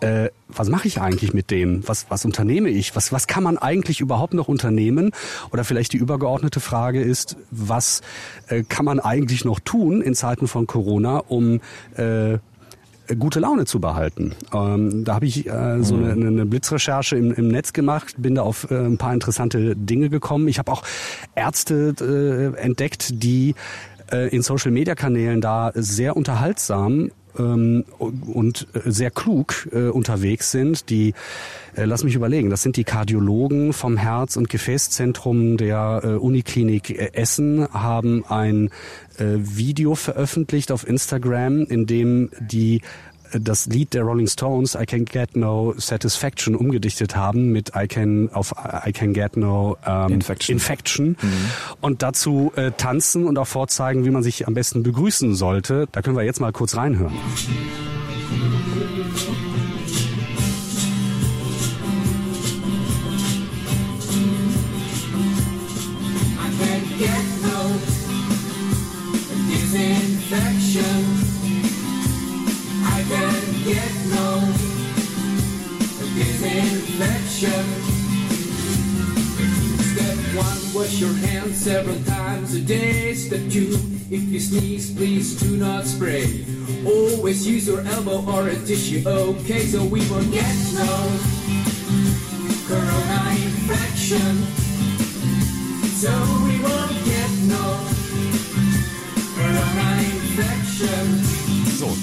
äh, 0.00 0.30
was 0.48 0.68
mache 0.68 0.88
ich 0.88 1.00
eigentlich 1.00 1.32
mit 1.34 1.50
denen? 1.50 1.86
Was, 1.86 2.06
was 2.10 2.24
unternehme 2.24 2.68
ich? 2.68 2.96
Was, 2.96 3.12
was 3.12 3.26
kann 3.26 3.42
man 3.42 3.58
eigentlich 3.58 4.00
überhaupt 4.00 4.34
noch 4.34 4.48
unternehmen? 4.48 5.12
Oder 5.52 5.64
vielleicht 5.64 5.92
die 5.92 5.98
übergeordnete 5.98 6.60
Frage 6.60 7.00
ist, 7.00 7.36
was 7.50 8.00
äh, 8.48 8.62
kann 8.62 8.84
man 8.84 9.00
eigentlich 9.00 9.44
noch 9.44 9.60
tun 9.60 10.02
in 10.02 10.14
Zeiten 10.14 10.48
von 10.48 10.66
Corona, 10.66 11.18
um 11.18 11.60
äh, 11.96 12.38
gute 13.18 13.40
Laune 13.40 13.64
zu 13.64 13.80
behalten. 13.80 14.32
Ähm, 14.52 15.04
da 15.04 15.14
habe 15.14 15.26
ich 15.26 15.46
äh, 15.46 15.82
so 15.82 15.96
eine, 15.96 16.12
eine 16.12 16.46
Blitzrecherche 16.46 17.16
im, 17.16 17.32
im 17.32 17.48
Netz 17.48 17.72
gemacht, 17.72 18.14
bin 18.18 18.34
da 18.34 18.42
auf 18.42 18.70
äh, 18.70 18.74
ein 18.74 18.98
paar 18.98 19.14
interessante 19.14 19.74
Dinge 19.76 20.10
gekommen. 20.10 20.48
Ich 20.48 20.58
habe 20.58 20.70
auch 20.70 20.82
Ärzte 21.34 21.94
äh, 22.00 22.60
entdeckt, 22.60 23.22
die 23.22 23.54
äh, 24.12 24.28
in 24.34 24.42
Social-Media-Kanälen 24.42 25.40
da 25.40 25.72
sehr 25.74 26.16
unterhaltsam 26.16 27.10
ähm, 27.40 27.84
und 27.98 28.66
äh, 28.74 28.90
sehr 28.90 29.10
klug 29.10 29.68
äh, 29.72 29.88
unterwegs 29.88 30.50
sind, 30.50 30.90
die 30.90 31.14
äh, 31.74 31.84
lass 31.84 32.04
mich 32.04 32.14
überlegen, 32.14 32.50
das 32.50 32.62
sind 32.62 32.76
die 32.76 32.84
Kardiologen 32.84 33.72
vom 33.72 33.96
Herz- 33.96 34.36
und 34.36 34.48
Gefäßzentrum 34.48 35.56
der 35.56 36.00
äh, 36.04 36.06
Uniklinik 36.08 36.90
äh, 36.90 37.10
Essen, 37.12 37.66
haben 37.72 38.24
ein 38.28 38.70
äh, 39.18 39.24
Video 39.38 39.94
veröffentlicht 39.94 40.72
auf 40.72 40.86
Instagram, 40.86 41.64
in 41.64 41.86
dem 41.86 42.30
die 42.40 42.82
das 43.32 43.66
Lied 43.66 43.94
der 43.94 44.02
Rolling 44.02 44.26
Stones 44.26 44.74
I 44.74 44.86
Can 44.86 45.04
Get 45.04 45.36
No 45.36 45.74
Satisfaction 45.76 46.54
umgedichtet 46.54 47.16
haben 47.16 47.52
mit 47.52 47.72
I 47.76 47.86
Can 47.86 48.30
auf 48.32 48.54
I 48.86 48.92
Can 48.92 49.12
Get 49.12 49.36
No 49.36 49.76
ähm, 49.86 50.12
Infection, 50.14 50.54
Infection. 50.54 51.08
Mhm. 51.20 51.50
und 51.80 52.02
dazu 52.02 52.52
äh, 52.56 52.72
tanzen 52.72 53.26
und 53.26 53.38
auch 53.38 53.46
vorzeigen, 53.46 54.04
wie 54.04 54.10
man 54.10 54.22
sich 54.22 54.46
am 54.46 54.54
besten 54.54 54.82
begrüßen 54.82 55.34
sollte. 55.34 55.86
Da 55.92 56.02
können 56.02 56.16
wir 56.16 56.24
jetzt 56.24 56.40
mal 56.40 56.52
kurz 56.52 56.76
reinhören. 56.76 57.12
I 66.38 66.50
can 66.58 66.82
get 66.98 67.26
no 67.42 67.58
disinfection. 69.48 71.19
get 73.72 73.92
wrong 74.10 74.50
is. 76.16 76.40
Step 79.92 80.18
one, 80.34 80.60
wash 80.74 81.00
your 81.00 81.14
hands 81.14 81.56
several 81.56 82.02
times 82.04 82.54
a 82.54 82.60
day. 82.60 83.14
Step 83.14 83.40
two, 83.50 83.78
if 84.10 84.22
you 84.22 84.40
sneeze, 84.40 84.92
please 84.94 85.40
do 85.40 85.56
not 85.56 85.84
spray. 85.84 86.44
Always 86.84 87.46
use 87.46 87.68
your 87.68 87.80
elbow 87.82 88.24
or 88.32 88.48
a 88.48 88.56
tissue, 88.66 89.02
okay, 89.06 89.60
so 89.60 89.84
we 89.84 90.00
won't 90.10 90.32
get 90.32 90.56
no 90.74 90.90
corona 92.66 93.20
infection. 93.38 94.34
So 96.02 96.49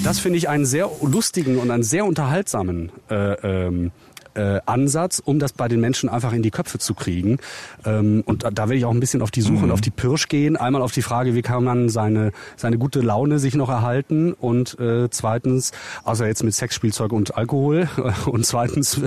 das 0.08 0.20
finde 0.20 0.38
ich 0.38 0.48
einen 0.48 0.66
sehr 0.66 0.90
lustigen 1.02 1.58
und 1.58 1.70
einen 1.70 1.84
sehr 1.84 2.06
unterhaltsamen 2.06 2.94
äh, 3.10 3.34
ähm, 3.66 3.92
äh, 4.36 4.62
Ansatz, 4.66 5.20
um 5.20 5.38
das 5.38 5.52
bei 5.52 5.68
den 5.68 5.82
Menschen 5.82 6.08
einfach 6.08 6.32
in 6.32 6.44
die 6.44 6.50
Köpfe 6.50 6.78
zu 6.78 6.94
kriegen. 6.94 7.40
Ähm, 7.84 8.24
und 8.26 8.46
da, 8.46 8.52
da 8.52 8.70
will 8.70 8.78
ich 8.78 8.86
auch 8.86 8.92
ein 8.92 9.02
bisschen 9.02 9.22
auf 9.22 9.32
die 9.32 9.42
Suche 9.42 9.58
mhm. 9.58 9.64
und 9.66 9.72
auf 9.72 9.82
die 9.82 9.90
Pirsch 9.90 10.30
gehen. 10.30 10.56
Einmal 10.56 10.82
auf 10.82 10.94
die 10.94 11.02
Frage, 11.02 11.36
wie 11.36 11.42
kann 11.42 11.62
man 11.66 11.90
seine, 11.90 12.32
seine 12.56 12.78
gute 12.78 13.02
Laune 13.02 13.38
sich 13.38 13.54
noch 13.56 13.68
erhalten 13.68 14.32
und 14.32 14.80
äh, 14.80 15.10
zweitens, 15.10 15.74
außer 16.06 16.26
jetzt 16.26 16.42
mit 16.42 16.56
Sexspielzeug 16.56 17.12
und 17.12 17.36
Alkohol 17.36 17.90
und 18.28 18.46
zweitens, 18.46 19.02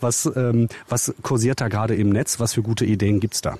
was, 0.00 0.24
ähm, 0.36 0.68
was 0.88 1.12
kursiert 1.20 1.60
da 1.60 1.68
gerade 1.68 1.94
im 1.94 2.08
Netz, 2.08 2.40
was 2.40 2.54
für 2.54 2.62
gute 2.62 2.86
Ideen 2.86 3.20
gibt's 3.20 3.42
da? 3.42 3.58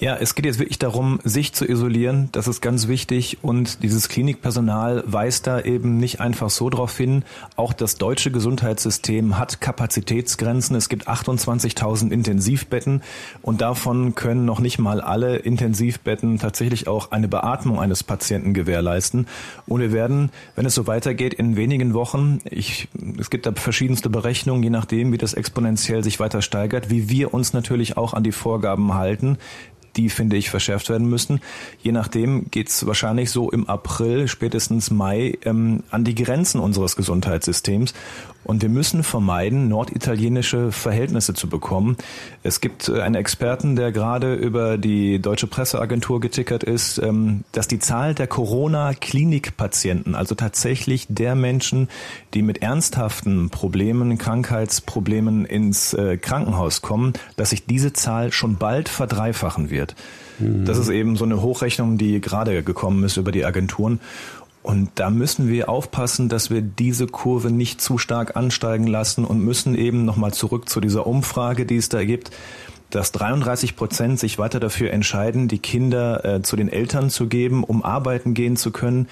Ja, 0.00 0.16
es 0.16 0.36
geht 0.36 0.46
jetzt 0.46 0.60
wirklich 0.60 0.78
darum, 0.78 1.18
sich 1.24 1.52
zu 1.52 1.68
isolieren. 1.68 2.28
Das 2.30 2.46
ist 2.46 2.60
ganz 2.60 2.86
wichtig. 2.86 3.38
Und 3.42 3.82
dieses 3.82 4.08
Klinikpersonal 4.08 5.02
weist 5.06 5.48
da 5.48 5.60
eben 5.60 5.98
nicht 5.98 6.20
einfach 6.20 6.50
so 6.50 6.70
drauf 6.70 6.96
hin. 6.96 7.24
Auch 7.56 7.72
das 7.72 7.96
deutsche 7.96 8.30
Gesundheitssystem 8.30 9.38
hat 9.38 9.60
Kapazitätsgrenzen. 9.60 10.76
Es 10.76 10.88
gibt 10.88 11.08
28.000 11.08 12.12
Intensivbetten 12.12 13.02
und 13.42 13.60
davon 13.60 14.14
können 14.14 14.44
noch 14.44 14.60
nicht 14.60 14.78
mal 14.78 15.00
alle 15.00 15.36
Intensivbetten 15.36 16.38
tatsächlich 16.38 16.86
auch 16.86 17.10
eine 17.10 17.26
Beatmung 17.26 17.80
eines 17.80 18.04
Patienten 18.04 18.54
gewährleisten. 18.54 19.26
Und 19.66 19.80
wir 19.80 19.92
werden, 19.92 20.30
wenn 20.54 20.64
es 20.64 20.76
so 20.76 20.86
weitergeht, 20.86 21.34
in 21.34 21.56
wenigen 21.56 21.92
Wochen, 21.92 22.38
ich, 22.44 22.86
es 23.18 23.30
gibt 23.30 23.46
da 23.46 23.52
verschiedenste 23.52 24.10
Berechnungen, 24.10 24.62
je 24.62 24.70
nachdem, 24.70 25.10
wie 25.12 25.18
das 25.18 25.34
exponentiell 25.34 26.04
sich 26.04 26.20
weiter 26.20 26.40
steigert, 26.40 26.88
wie 26.88 27.08
wir 27.08 27.34
uns 27.34 27.52
natürlich 27.52 27.96
auch 27.96 28.14
an 28.14 28.22
die 28.22 28.32
Vorgaben 28.32 28.94
halten, 28.94 29.38
die, 29.96 30.08
finde 30.10 30.36
ich, 30.36 30.48
verschärft 30.48 30.88
werden 30.88 31.08
müssen. 31.08 31.40
Je 31.82 31.92
nachdem 31.92 32.50
geht's 32.50 32.86
wahrscheinlich 32.86 33.30
so 33.30 33.50
im 33.50 33.68
April, 33.68 34.28
spätestens 34.28 34.90
Mai 34.90 35.36
ähm, 35.44 35.82
an 35.90 36.04
die 36.04 36.14
Grenzen 36.14 36.60
unseres 36.60 36.96
Gesundheitssystems. 36.96 37.94
Und 38.44 38.62
wir 38.62 38.68
müssen 38.68 39.02
vermeiden, 39.02 39.68
norditalienische 39.68 40.72
Verhältnisse 40.72 41.34
zu 41.34 41.48
bekommen. 41.48 41.96
Es 42.42 42.60
gibt 42.60 42.88
äh, 42.88 43.02
einen 43.02 43.14
Experten, 43.14 43.76
der 43.76 43.92
gerade 43.92 44.34
über 44.34 44.78
die 44.78 45.18
Deutsche 45.18 45.46
Presseagentur 45.46 46.20
getickert 46.20 46.64
ist, 46.64 46.98
ähm, 46.98 47.44
dass 47.52 47.68
die 47.68 47.78
Zahl 47.78 48.14
der 48.14 48.26
Corona-Klinikpatienten, 48.26 50.14
also 50.14 50.34
tatsächlich 50.34 51.06
der 51.10 51.34
Menschen, 51.34 51.88
die 52.32 52.42
mit 52.42 52.62
ernsthaften 52.62 53.50
Problemen, 53.50 54.16
Krankheitsproblemen 54.16 55.44
ins 55.44 55.92
äh, 55.92 56.16
Krankenhaus 56.16 56.80
kommen, 56.80 57.12
dass 57.36 57.50
sich 57.50 57.66
diese 57.66 57.92
Zahl 57.92 58.32
schon 58.32 58.56
bald 58.56 58.88
verdreifachen 58.88 59.68
wird. 59.68 59.94
Mhm. 60.38 60.64
Das 60.64 60.78
ist 60.78 60.88
eben 60.88 61.16
so 61.16 61.24
eine 61.24 61.42
Hochrechnung, 61.42 61.98
die 61.98 62.20
gerade 62.20 62.62
gekommen 62.62 63.04
ist 63.04 63.16
über 63.16 63.32
die 63.32 63.44
Agenturen. 63.44 64.00
Und 64.68 64.90
da 64.96 65.08
müssen 65.08 65.48
wir 65.48 65.70
aufpassen, 65.70 66.28
dass 66.28 66.50
wir 66.50 66.60
diese 66.60 67.06
Kurve 67.06 67.50
nicht 67.50 67.80
zu 67.80 67.96
stark 67.96 68.36
ansteigen 68.36 68.86
lassen 68.86 69.24
und 69.24 69.42
müssen 69.42 69.74
eben 69.74 70.04
nochmal 70.04 70.34
zurück 70.34 70.68
zu 70.68 70.82
dieser 70.82 71.06
Umfrage, 71.06 71.64
die 71.64 71.76
es 71.76 71.88
da 71.88 72.04
gibt, 72.04 72.30
dass 72.90 73.10
33 73.12 73.76
Prozent 73.76 74.20
sich 74.20 74.38
weiter 74.38 74.60
dafür 74.60 74.90
entscheiden, 74.90 75.48
die 75.48 75.58
Kinder 75.58 76.22
äh, 76.22 76.42
zu 76.42 76.54
den 76.54 76.68
Eltern 76.68 77.08
zu 77.08 77.28
geben, 77.28 77.64
um 77.64 77.82
arbeiten 77.82 78.34
gehen 78.34 78.56
zu 78.56 78.70
können. 78.70 79.08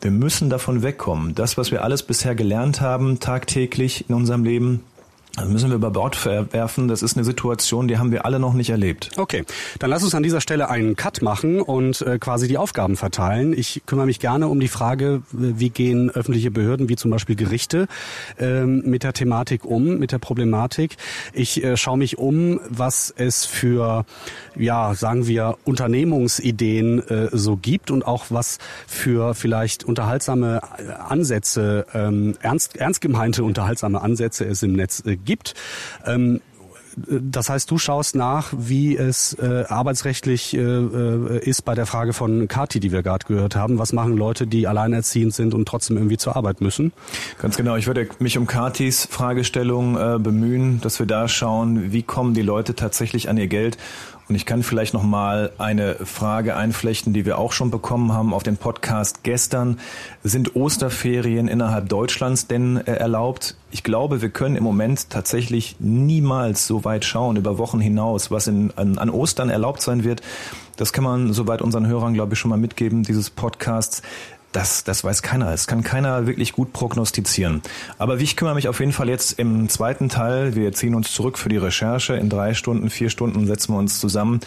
Wir 0.00 0.10
müssen 0.10 0.48
davon 0.48 0.82
wegkommen. 0.82 1.34
Das, 1.34 1.58
was 1.58 1.70
wir 1.70 1.84
alles 1.84 2.02
bisher 2.02 2.34
gelernt 2.34 2.80
haben, 2.80 3.20
tagtäglich 3.20 4.08
in 4.08 4.14
unserem 4.14 4.42
Leben, 4.42 4.84
das 5.36 5.48
müssen 5.48 5.70
wir 5.70 5.76
über 5.76 5.90
Bord 5.90 6.14
verwerfen. 6.14 6.86
Das 6.86 7.02
ist 7.02 7.16
eine 7.16 7.24
Situation, 7.24 7.88
die 7.88 7.98
haben 7.98 8.12
wir 8.12 8.24
alle 8.24 8.38
noch 8.38 8.54
nicht 8.54 8.70
erlebt. 8.70 9.10
Okay, 9.16 9.44
dann 9.80 9.90
lass 9.90 10.04
uns 10.04 10.14
an 10.14 10.22
dieser 10.22 10.40
Stelle 10.40 10.70
einen 10.70 10.94
Cut 10.94 11.22
machen 11.22 11.60
und 11.60 12.02
äh, 12.02 12.18
quasi 12.18 12.46
die 12.46 12.56
Aufgaben 12.56 12.96
verteilen. 12.96 13.52
Ich 13.52 13.82
kümmere 13.86 14.06
mich 14.06 14.20
gerne 14.20 14.46
um 14.46 14.60
die 14.60 14.68
Frage, 14.68 15.22
wie 15.32 15.70
gehen 15.70 16.10
öffentliche 16.10 16.52
Behörden, 16.52 16.88
wie 16.88 16.96
zum 16.96 17.10
Beispiel 17.10 17.34
Gerichte, 17.34 17.88
ähm, 18.38 18.82
mit 18.86 19.02
der 19.02 19.12
Thematik 19.12 19.64
um, 19.64 19.98
mit 19.98 20.12
der 20.12 20.18
Problematik. 20.18 20.96
Ich 21.32 21.64
äh, 21.64 21.76
schaue 21.76 21.98
mich 21.98 22.16
um, 22.18 22.60
was 22.68 23.12
es 23.16 23.44
für, 23.44 24.04
ja, 24.54 24.94
sagen 24.94 25.26
wir, 25.26 25.58
Unternehmungsideen 25.64 27.08
äh, 27.08 27.28
so 27.32 27.56
gibt 27.56 27.90
und 27.90 28.06
auch 28.06 28.26
was 28.30 28.58
für 28.86 29.34
vielleicht 29.34 29.82
unterhaltsame 29.82 30.60
Ansätze, 31.08 31.86
ähm, 31.92 32.34
ernst, 32.40 32.76
ernst 32.76 33.00
gemeinte 33.00 33.42
unterhaltsame 33.42 34.00
Ansätze 34.00 34.44
es 34.44 34.62
im 34.62 34.74
Netz 34.74 35.02
äh, 35.04 35.16
gibt. 35.24 35.54
Ähm, 36.06 36.40
das 36.96 37.48
heißt, 37.50 37.70
du 37.70 37.78
schaust 37.78 38.14
nach, 38.14 38.52
wie 38.56 38.96
es 38.96 39.34
äh, 39.34 39.64
arbeitsrechtlich 39.68 40.54
äh, 40.54 40.60
äh, 40.60 41.38
ist 41.40 41.64
bei 41.64 41.74
der 41.74 41.86
Frage 41.86 42.12
von 42.12 42.48
Kati, 42.48 42.80
die 42.80 42.92
wir 42.92 43.02
gerade 43.02 43.26
gehört 43.26 43.56
haben. 43.56 43.78
Was 43.78 43.92
machen 43.92 44.16
Leute, 44.16 44.46
die 44.46 44.66
alleinerziehend 44.66 45.34
sind 45.34 45.54
und 45.54 45.66
trotzdem 45.66 45.96
irgendwie 45.96 46.18
zur 46.18 46.36
Arbeit 46.36 46.60
müssen? 46.60 46.92
Ganz 47.40 47.56
genau. 47.56 47.76
Ich 47.76 47.86
würde 47.86 48.08
mich 48.18 48.38
um 48.38 48.46
Katis 48.46 49.06
Fragestellung 49.10 49.96
äh, 49.96 50.18
bemühen, 50.18 50.80
dass 50.80 50.98
wir 50.98 51.06
da 51.06 51.28
schauen, 51.28 51.92
wie 51.92 52.02
kommen 52.02 52.34
die 52.34 52.42
Leute 52.42 52.74
tatsächlich 52.74 53.28
an 53.28 53.36
ihr 53.36 53.48
Geld 53.48 53.76
und 54.28 54.36
ich 54.36 54.46
kann 54.46 54.62
vielleicht 54.62 54.94
noch 54.94 55.02
mal 55.02 55.52
eine 55.58 55.96
Frage 55.96 56.56
einflechten, 56.56 57.12
die 57.12 57.26
wir 57.26 57.38
auch 57.38 57.52
schon 57.52 57.70
bekommen 57.70 58.12
haben 58.12 58.32
auf 58.32 58.42
den 58.42 58.56
Podcast 58.56 59.22
gestern. 59.22 59.78
Sind 60.22 60.56
Osterferien 60.56 61.46
innerhalb 61.46 61.90
Deutschlands 61.90 62.46
denn 62.46 62.78
äh, 62.78 62.92
erlaubt? 62.92 63.54
Ich 63.70 63.82
glaube, 63.82 64.22
wir 64.22 64.30
können 64.30 64.56
im 64.56 64.64
Moment 64.64 65.10
tatsächlich 65.10 65.76
niemals 65.78 66.66
so 66.66 66.84
weit 66.84 67.04
schauen 67.04 67.36
über 67.36 67.58
Wochen 67.58 67.80
hinaus, 67.80 68.30
was 68.30 68.46
in, 68.46 68.72
an, 68.76 68.96
an 68.96 69.10
Ostern 69.10 69.50
erlaubt 69.50 69.82
sein 69.82 70.04
wird. 70.04 70.22
Das 70.76 70.92
kann 70.92 71.04
man 71.04 71.32
soweit 71.34 71.60
unseren 71.60 71.86
Hörern, 71.86 72.14
glaube 72.14 72.32
ich, 72.32 72.38
schon 72.38 72.50
mal 72.50 72.56
mitgeben, 72.56 73.02
dieses 73.02 73.28
Podcasts 73.28 74.02
das, 74.54 74.84
das 74.84 75.02
weiß 75.02 75.22
keiner. 75.22 75.52
Es 75.52 75.66
kann 75.66 75.82
keiner 75.82 76.26
wirklich 76.26 76.52
gut 76.52 76.72
prognostizieren. 76.72 77.62
Aber 77.98 78.18
ich 78.18 78.36
kümmere 78.36 78.54
mich 78.54 78.68
auf 78.68 78.80
jeden 78.80 78.92
Fall 78.92 79.08
jetzt 79.08 79.38
im 79.38 79.68
zweiten 79.68 80.08
Teil. 80.08 80.54
Wir 80.54 80.72
ziehen 80.72 80.94
uns 80.94 81.12
zurück 81.12 81.38
für 81.38 81.48
die 81.48 81.56
Recherche. 81.56 82.14
In 82.14 82.30
drei 82.30 82.54
Stunden, 82.54 82.88
vier 82.88 83.10
Stunden 83.10 83.46
setzen 83.46 83.74
wir 83.74 83.78
uns 83.78 83.98
zusammen 83.98 84.40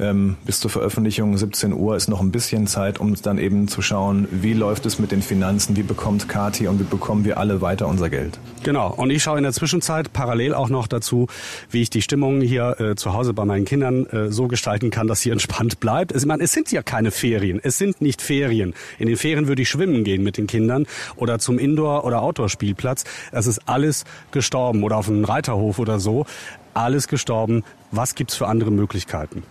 ähm, 0.00 0.36
bis 0.44 0.60
zur 0.60 0.70
Veröffentlichung 0.70 1.36
17 1.36 1.72
Uhr 1.72 1.96
ist 1.96 2.08
noch 2.08 2.20
ein 2.20 2.32
bisschen 2.32 2.66
Zeit, 2.66 2.98
um 2.98 3.14
dann 3.14 3.38
eben 3.38 3.68
zu 3.68 3.80
schauen, 3.80 4.26
wie 4.30 4.52
läuft 4.52 4.86
es 4.86 4.98
mit 4.98 5.12
den 5.12 5.22
Finanzen, 5.22 5.76
wie 5.76 5.82
bekommt 5.82 6.28
Kati 6.28 6.66
und 6.66 6.80
wie 6.80 6.84
bekommen 6.84 7.24
wir 7.24 7.38
alle 7.38 7.60
weiter 7.60 7.86
unser 7.86 8.10
Geld. 8.10 8.38
Genau. 8.64 8.92
Und 8.92 9.10
ich 9.10 9.22
schaue 9.22 9.38
in 9.38 9.44
der 9.44 9.52
Zwischenzeit 9.52 10.12
parallel 10.12 10.54
auch 10.54 10.68
noch 10.68 10.88
dazu, 10.88 11.28
wie 11.70 11.82
ich 11.82 11.90
die 11.90 12.02
Stimmung 12.02 12.40
hier 12.40 12.76
äh, 12.80 12.94
zu 12.96 13.12
Hause 13.12 13.34
bei 13.34 13.44
meinen 13.44 13.64
Kindern 13.64 14.06
äh, 14.06 14.32
so 14.32 14.48
gestalten 14.48 14.90
kann, 14.90 15.06
dass 15.06 15.20
sie 15.20 15.30
entspannt 15.30 15.80
bleibt. 15.80 16.12
Es, 16.12 16.22
ich 16.22 16.28
meine, 16.28 16.42
es 16.42 16.52
sind 16.52 16.72
ja 16.72 16.82
keine 16.82 17.10
Ferien. 17.10 17.60
Es 17.62 17.78
sind 17.78 18.00
nicht 18.00 18.20
Ferien. 18.20 18.74
In 18.98 19.06
den 19.06 19.16
Ferien 19.16 19.46
würde 19.46 19.62
ich 19.62 19.68
schwimmen 19.68 20.02
gehen 20.02 20.24
mit 20.24 20.36
den 20.36 20.46
Kindern 20.46 20.86
oder 21.16 21.38
zum 21.38 21.58
Indoor- 21.58 22.04
oder 22.04 22.22
Outdoor-Spielplatz. 22.22 23.04
Es 23.30 23.46
ist 23.46 23.68
alles 23.68 24.04
gestorben 24.32 24.82
oder 24.82 24.96
auf 24.96 25.08
einem 25.08 25.24
Reiterhof 25.24 25.78
oder 25.78 26.00
so. 26.00 26.26
Alles 26.72 27.06
gestorben. 27.06 27.62
Was 27.92 28.16
gibt's 28.16 28.34
für 28.34 28.48
andere 28.48 28.72
Möglichkeiten? 28.72 29.44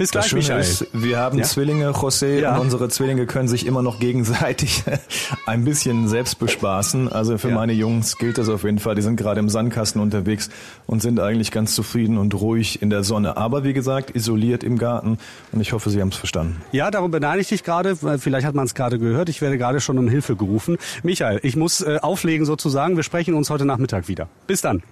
Bis 0.00 0.12
gleich, 0.12 0.22
das 0.22 0.30
Schöne 0.30 0.40
Michael. 0.40 0.60
Ist, 0.60 0.86
wir 0.94 1.18
haben 1.18 1.36
ja? 1.36 1.44
Zwillinge, 1.44 1.90
José, 1.90 2.40
ja. 2.40 2.54
und 2.54 2.62
unsere 2.62 2.88
Zwillinge 2.88 3.26
können 3.26 3.48
sich 3.48 3.66
immer 3.66 3.82
noch 3.82 4.00
gegenseitig 4.00 4.82
ein 5.46 5.66
bisschen 5.66 6.08
selbst 6.08 6.38
bespaßen. 6.38 7.12
Also 7.12 7.36
für 7.36 7.50
ja. 7.50 7.54
meine 7.54 7.74
Jungs 7.74 8.16
gilt 8.16 8.38
das 8.38 8.48
auf 8.48 8.64
jeden 8.64 8.78
Fall. 8.78 8.94
Die 8.94 9.02
sind 9.02 9.16
gerade 9.16 9.40
im 9.40 9.50
Sandkasten 9.50 10.00
unterwegs 10.00 10.48
und 10.86 11.02
sind 11.02 11.20
eigentlich 11.20 11.50
ganz 11.50 11.74
zufrieden 11.74 12.16
und 12.16 12.32
ruhig 12.32 12.80
in 12.80 12.88
der 12.88 13.04
Sonne. 13.04 13.36
Aber 13.36 13.62
wie 13.62 13.74
gesagt, 13.74 14.16
isoliert 14.16 14.64
im 14.64 14.78
Garten. 14.78 15.18
Und 15.52 15.60
ich 15.60 15.74
hoffe, 15.74 15.90
Sie 15.90 16.00
haben 16.00 16.08
es 16.08 16.16
verstanden. 16.16 16.62
Ja, 16.72 16.90
darum 16.90 17.10
beneide 17.10 17.42
ich 17.42 17.48
dich 17.48 17.62
gerade. 17.62 17.94
Vielleicht 17.94 18.46
hat 18.46 18.54
man 18.54 18.64
es 18.64 18.74
gerade 18.74 18.98
gehört. 18.98 19.28
Ich 19.28 19.42
werde 19.42 19.58
gerade 19.58 19.80
schon 19.80 19.98
um 19.98 20.08
Hilfe 20.08 20.34
gerufen. 20.34 20.78
Michael, 21.02 21.40
ich 21.42 21.56
muss 21.56 21.82
äh, 21.82 21.98
auflegen 22.00 22.46
sozusagen. 22.46 22.96
Wir 22.96 23.02
sprechen 23.02 23.34
uns 23.34 23.50
heute 23.50 23.66
Nachmittag 23.66 24.08
wieder. 24.08 24.30
Bis 24.46 24.62
dann. 24.62 24.82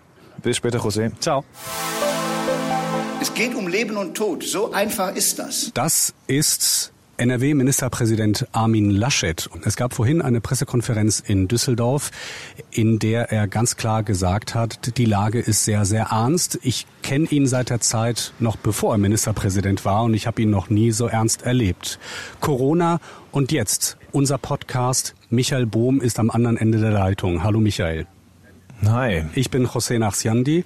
Bis 0.42 0.58
später, 0.58 0.80
José. 0.80 1.12
Ciao. 1.18 1.44
Es 3.20 3.34
geht 3.34 3.56
um 3.56 3.66
Leben 3.66 3.96
und 3.96 4.14
Tod. 4.16 4.44
So 4.44 4.72
einfach 4.72 5.14
ist 5.16 5.40
das. 5.40 5.72
Das 5.74 6.14
ist 6.28 6.92
NRW-Ministerpräsident 7.16 8.46
Armin 8.52 8.90
Laschet. 8.92 9.50
Es 9.64 9.74
gab 9.74 9.92
vorhin 9.92 10.22
eine 10.22 10.40
Pressekonferenz 10.40 11.18
in 11.26 11.48
Düsseldorf, 11.48 12.12
in 12.70 13.00
der 13.00 13.32
er 13.32 13.48
ganz 13.48 13.76
klar 13.76 14.04
gesagt 14.04 14.54
hat, 14.54 14.96
die 14.96 15.04
Lage 15.04 15.40
ist 15.40 15.64
sehr, 15.64 15.84
sehr 15.84 16.10
ernst. 16.12 16.60
Ich 16.62 16.86
kenne 17.02 17.26
ihn 17.30 17.48
seit 17.48 17.70
der 17.70 17.80
Zeit 17.80 18.32
noch 18.38 18.54
bevor 18.54 18.94
er 18.94 18.98
Ministerpräsident 18.98 19.84
war 19.84 20.04
und 20.04 20.14
ich 20.14 20.28
habe 20.28 20.40
ihn 20.40 20.50
noch 20.50 20.70
nie 20.70 20.92
so 20.92 21.08
ernst 21.08 21.42
erlebt. 21.42 21.98
Corona 22.38 23.00
und 23.32 23.50
jetzt 23.50 23.96
unser 24.12 24.38
Podcast. 24.38 25.16
Michael 25.28 25.66
Bohm 25.66 26.00
ist 26.00 26.20
am 26.20 26.30
anderen 26.30 26.56
Ende 26.56 26.78
der 26.78 26.92
Leitung. 26.92 27.42
Hallo 27.42 27.58
Michael. 27.58 28.06
Hi. 28.86 29.24
Ich 29.34 29.50
bin 29.50 29.66
José 29.66 29.98
Nachsiandi 29.98 30.64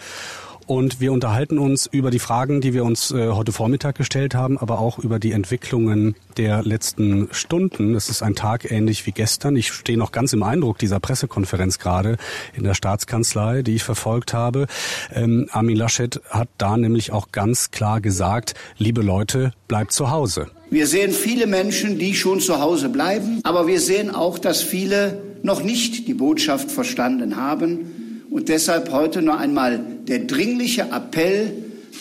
und 0.73 1.01
wir 1.01 1.13
unterhalten 1.13 1.59
uns 1.59 1.85
über 1.85 2.11
die 2.11 2.19
Fragen, 2.19 2.63
die 2.63 2.73
wir 2.73 2.83
uns 2.83 3.11
äh, 3.11 3.29
heute 3.29 3.53
Vormittag 3.53 3.95
gestellt 3.95 4.35
haben, 4.35 4.57
aber 4.57 4.79
auch 4.79 4.99
über 4.99 5.19
die 5.19 5.33
Entwicklungen 5.33 6.15
der 6.39 6.63
letzten 6.63 7.29
Stunden. 7.31 7.95
Es 7.95 8.09
ist 8.09 8.23
ein 8.23 8.35
Tag 8.35 8.71
ähnlich 8.71 9.05
wie 9.05 9.13
gestern. 9.13 9.55
Ich 9.55 9.71
stehe 9.71 9.99
noch 9.99 10.13
ganz 10.13 10.33
im 10.33 10.43
Eindruck 10.43 10.79
dieser 10.79 10.99
Pressekonferenz 10.99 11.79
gerade 11.79 12.17
in 12.55 12.65
der 12.65 12.73
Staatskanzlei, 12.73 13.61
die 13.61 13.75
ich 13.75 13.83
verfolgt 13.83 14.33
habe. 14.33 14.67
Ähm, 15.13 15.47
Armin 15.53 15.77
Laschet 15.77 16.23
hat 16.31 16.49
da 16.57 16.79
nämlich 16.79 17.13
auch 17.13 17.33
ganz 17.33 17.71
klar 17.71 18.01
gesagt, 18.01 18.55
liebe 18.79 19.03
Leute, 19.03 19.53
bleibt 19.69 19.93
zu 19.93 20.11
Hause. 20.11 20.47
Wir 20.71 20.87
sehen 20.87 21.13
viele 21.13 21.47
Menschen, 21.47 21.99
die 21.99 22.15
schon 22.15 22.41
zu 22.41 22.63
Hause 22.63 22.89
bleiben, 22.89 23.41
aber 23.43 23.67
wir 23.67 23.79
sehen 23.79 24.11
auch, 24.11 24.39
dass 24.39 24.63
viele 24.63 25.23
noch 25.43 25.63
nicht 25.63 26.09
die 26.09 26.15
Botschaft 26.15 26.71
verstanden 26.71 27.37
haben. 27.37 28.02
Und 28.33 28.49
deshalb 28.49 28.91
heute 28.91 29.21
noch 29.21 29.39
einmal 29.39 29.79
der 30.09 30.21
dringliche 30.21 30.89
Appell, 30.91 31.53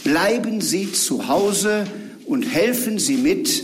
bleiben 0.06 0.62
Sie 0.62 0.90
zu 0.94 1.28
Hause 1.28 1.86
und 2.26 2.44
helfen 2.44 3.00
Sie 3.00 3.18
mit, 3.18 3.64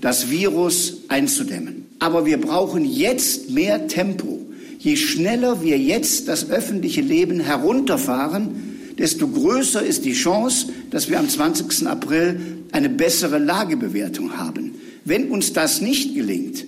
das 0.00 0.28
Virus 0.28 1.04
einzudämmen. 1.06 1.86
Aber 2.00 2.26
wir 2.26 2.40
brauchen 2.40 2.84
jetzt 2.84 3.50
mehr 3.50 3.86
Tempo. 3.86 4.40
Je 4.80 4.96
schneller 4.96 5.62
wir 5.62 5.78
jetzt 5.78 6.26
das 6.26 6.50
öffentliche 6.50 7.02
Leben 7.02 7.38
herunterfahren, 7.38 8.94
desto 8.98 9.28
größer 9.28 9.84
ist 9.84 10.04
die 10.04 10.12
Chance, 10.12 10.66
dass 10.90 11.08
wir 11.08 11.20
am 11.20 11.28
20. 11.28 11.86
April 11.86 12.40
eine 12.72 12.88
bessere 12.88 13.38
Lagebewertung 13.38 14.36
haben. 14.36 14.74
Wenn 15.04 15.30
uns 15.30 15.52
das 15.52 15.80
nicht 15.80 16.16
gelingt, 16.16 16.64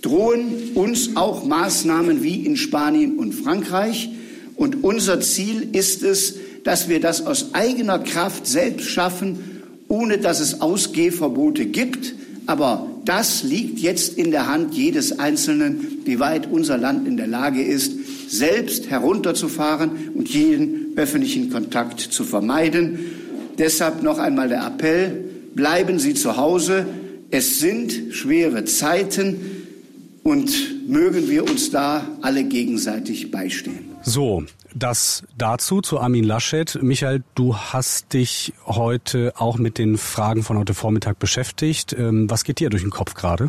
drohen 0.00 0.72
uns 0.74 1.14
auch 1.14 1.44
Maßnahmen 1.44 2.22
wie 2.22 2.44
in 2.46 2.56
Spanien 2.56 3.18
und 3.18 3.34
Frankreich. 3.34 4.10
Und 4.56 4.84
unser 4.84 5.20
Ziel 5.20 5.68
ist 5.72 6.02
es, 6.02 6.34
dass 6.64 6.88
wir 6.88 7.00
das 7.00 7.26
aus 7.26 7.54
eigener 7.54 7.98
Kraft 7.98 8.46
selbst 8.46 8.88
schaffen, 8.88 9.62
ohne 9.88 10.18
dass 10.18 10.40
es 10.40 10.60
Ausgehverbote 10.60 11.66
gibt. 11.66 12.14
Aber 12.46 12.88
das 13.04 13.42
liegt 13.42 13.78
jetzt 13.78 14.16
in 14.16 14.30
der 14.30 14.48
Hand 14.48 14.74
jedes 14.74 15.18
Einzelnen, 15.18 15.98
wie 16.04 16.20
weit 16.20 16.50
unser 16.50 16.78
Land 16.78 17.06
in 17.06 17.16
der 17.16 17.26
Lage 17.26 17.62
ist, 17.62 17.92
selbst 18.28 18.90
herunterzufahren 18.90 19.90
und 20.14 20.28
jeden 20.28 20.96
öffentlichen 20.96 21.50
Kontakt 21.50 22.00
zu 22.00 22.24
vermeiden. 22.24 22.98
Deshalb 23.58 24.02
noch 24.02 24.18
einmal 24.18 24.48
der 24.48 24.66
Appell, 24.66 25.24
bleiben 25.54 25.98
Sie 25.98 26.14
zu 26.14 26.36
Hause. 26.36 26.86
Es 27.30 27.58
sind 27.60 27.92
schwere 28.10 28.64
Zeiten 28.64 29.36
und 30.22 30.88
mögen 30.88 31.28
wir 31.28 31.48
uns 31.48 31.70
da 31.70 32.08
alle 32.22 32.44
gegenseitig 32.44 33.30
beistehen. 33.30 33.93
So, 34.06 34.44
das 34.74 35.24
dazu 35.38 35.80
zu 35.80 35.98
Armin 35.98 36.24
Laschet. 36.24 36.78
Michael, 36.82 37.22
du 37.34 37.56
hast 37.56 38.12
dich 38.12 38.52
heute 38.66 39.32
auch 39.38 39.56
mit 39.56 39.78
den 39.78 39.96
Fragen 39.96 40.42
von 40.42 40.58
heute 40.58 40.74
Vormittag 40.74 41.18
beschäftigt. 41.18 41.94
Ähm, 41.98 42.28
was 42.28 42.44
geht 42.44 42.60
dir 42.60 42.68
durch 42.68 42.82
den 42.82 42.90
Kopf 42.90 43.14
gerade? 43.14 43.48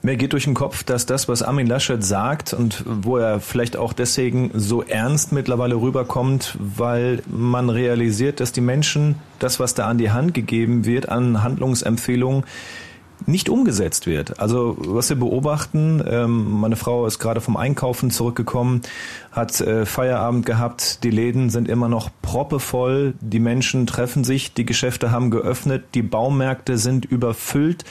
Mir 0.00 0.16
geht 0.16 0.32
durch 0.32 0.44
den 0.44 0.54
Kopf, 0.54 0.84
dass 0.84 1.04
das, 1.04 1.28
was 1.28 1.42
Armin 1.42 1.66
Laschet 1.66 2.02
sagt 2.02 2.54
und 2.54 2.82
wo 2.86 3.18
er 3.18 3.40
vielleicht 3.40 3.76
auch 3.76 3.92
deswegen 3.92 4.50
so 4.54 4.82
ernst 4.82 5.32
mittlerweile 5.32 5.74
rüberkommt, 5.74 6.56
weil 6.58 7.22
man 7.26 7.68
realisiert, 7.68 8.40
dass 8.40 8.52
die 8.52 8.62
Menschen 8.62 9.16
das, 9.38 9.60
was 9.60 9.74
da 9.74 9.86
an 9.88 9.98
die 9.98 10.10
Hand 10.10 10.32
gegeben 10.32 10.86
wird, 10.86 11.10
an 11.10 11.42
Handlungsempfehlungen, 11.42 12.44
nicht 13.26 13.48
umgesetzt 13.48 14.06
wird. 14.06 14.38
Also 14.40 14.76
was 14.78 15.08
wir 15.08 15.16
beobachten, 15.16 16.02
ähm, 16.06 16.60
meine 16.60 16.76
Frau 16.76 17.06
ist 17.06 17.18
gerade 17.18 17.40
vom 17.40 17.56
Einkaufen 17.56 18.10
zurückgekommen, 18.10 18.82
hat 19.32 19.60
äh, 19.60 19.86
Feierabend 19.86 20.44
gehabt, 20.46 21.02
die 21.04 21.10
Läden 21.10 21.48
sind 21.50 21.68
immer 21.68 21.88
noch 21.88 22.10
proppevoll, 22.22 23.14
die 23.20 23.40
Menschen 23.40 23.86
treffen 23.86 24.24
sich, 24.24 24.52
die 24.52 24.66
Geschäfte 24.66 25.10
haben 25.10 25.30
geöffnet, 25.30 25.84
die 25.94 26.02
Baumärkte 26.02 26.76
sind 26.76 27.04
überfüllt, 27.04 27.84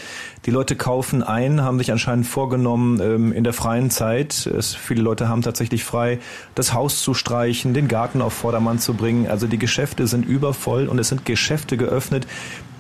die 0.45 0.51
Leute 0.51 0.75
kaufen 0.75 1.23
ein, 1.23 1.61
haben 1.61 1.79
sich 1.79 1.91
anscheinend 1.91 2.27
vorgenommen, 2.27 2.99
ähm, 3.01 3.33
in 3.33 3.43
der 3.43 3.53
freien 3.53 3.89
Zeit, 3.89 4.49
viele 4.79 5.01
Leute 5.01 5.29
haben 5.29 5.41
tatsächlich 5.41 5.83
frei, 5.83 6.19
das 6.53 6.73
Haus 6.73 7.01
zu 7.01 7.13
streichen, 7.13 7.73
den 7.73 7.87
Garten 7.87 8.21
auf 8.21 8.33
Vordermann 8.33 8.79
zu 8.79 8.93
bringen. 8.93 9.27
Also 9.27 9.47
die 9.47 9.59
Geschäfte 9.59 10.07
sind 10.07 10.25
übervoll 10.25 10.87
und 10.87 10.99
es 10.99 11.09
sind 11.09 11.25
Geschäfte 11.25 11.77
geöffnet, 11.77 12.27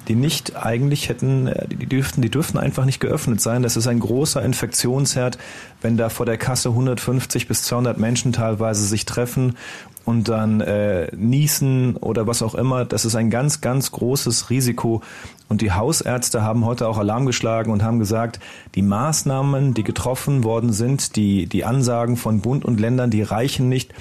die 0.07 0.15
nicht 0.15 0.55
eigentlich 0.55 1.09
hätten, 1.09 1.47
äh, 1.47 1.67
die 1.67 1.85
dürften, 1.85 2.21
die 2.21 2.29
dürften 2.29 2.57
einfach 2.57 2.85
nicht 2.85 2.99
geöffnet 2.99 3.41
sein. 3.41 3.63
Das 3.63 3.77
ist 3.77 3.87
ein 3.87 3.99
großer 3.99 4.41
Infektionsherd, 4.43 5.37
wenn 5.81 5.97
da 5.97 6.09
vor 6.09 6.25
der 6.25 6.37
Kasse 6.37 6.69
150 6.69 7.47
bis 7.47 7.63
200 7.63 7.97
Menschen 7.97 8.33
teilweise 8.33 8.85
sich 8.85 9.05
treffen 9.05 9.55
und 10.05 10.27
dann 10.27 10.61
äh, 10.61 11.07
niesen 11.15 11.95
oder 11.97 12.27
was 12.27 12.41
auch 12.41 12.55
immer. 12.55 12.85
Das 12.85 13.05
ist 13.05 13.15
ein 13.15 13.29
ganz, 13.29 13.61
ganz 13.61 13.91
großes 13.91 14.49
Risiko. 14.49 15.01
Und 15.47 15.61
die 15.61 15.71
Hausärzte 15.71 16.41
haben 16.41 16.65
heute 16.65 16.87
auch 16.87 16.97
Alarm 16.97 17.25
geschlagen 17.25 17.71
und 17.71 17.83
haben 17.83 17.99
gesagt, 17.99 18.39
die 18.75 18.81
Maßnahmen, 18.81 19.73
die 19.73 19.83
getroffen 19.83 20.43
worden 20.43 20.73
sind, 20.73 21.15
die, 21.15 21.45
die 21.45 21.63
Ansagen 21.63 22.17
von 22.17 22.41
Bund 22.41 22.65
und 22.65 22.79
Ländern, 22.79 23.11
die 23.11 23.21
reichen 23.21 23.69
nicht. 23.69 23.93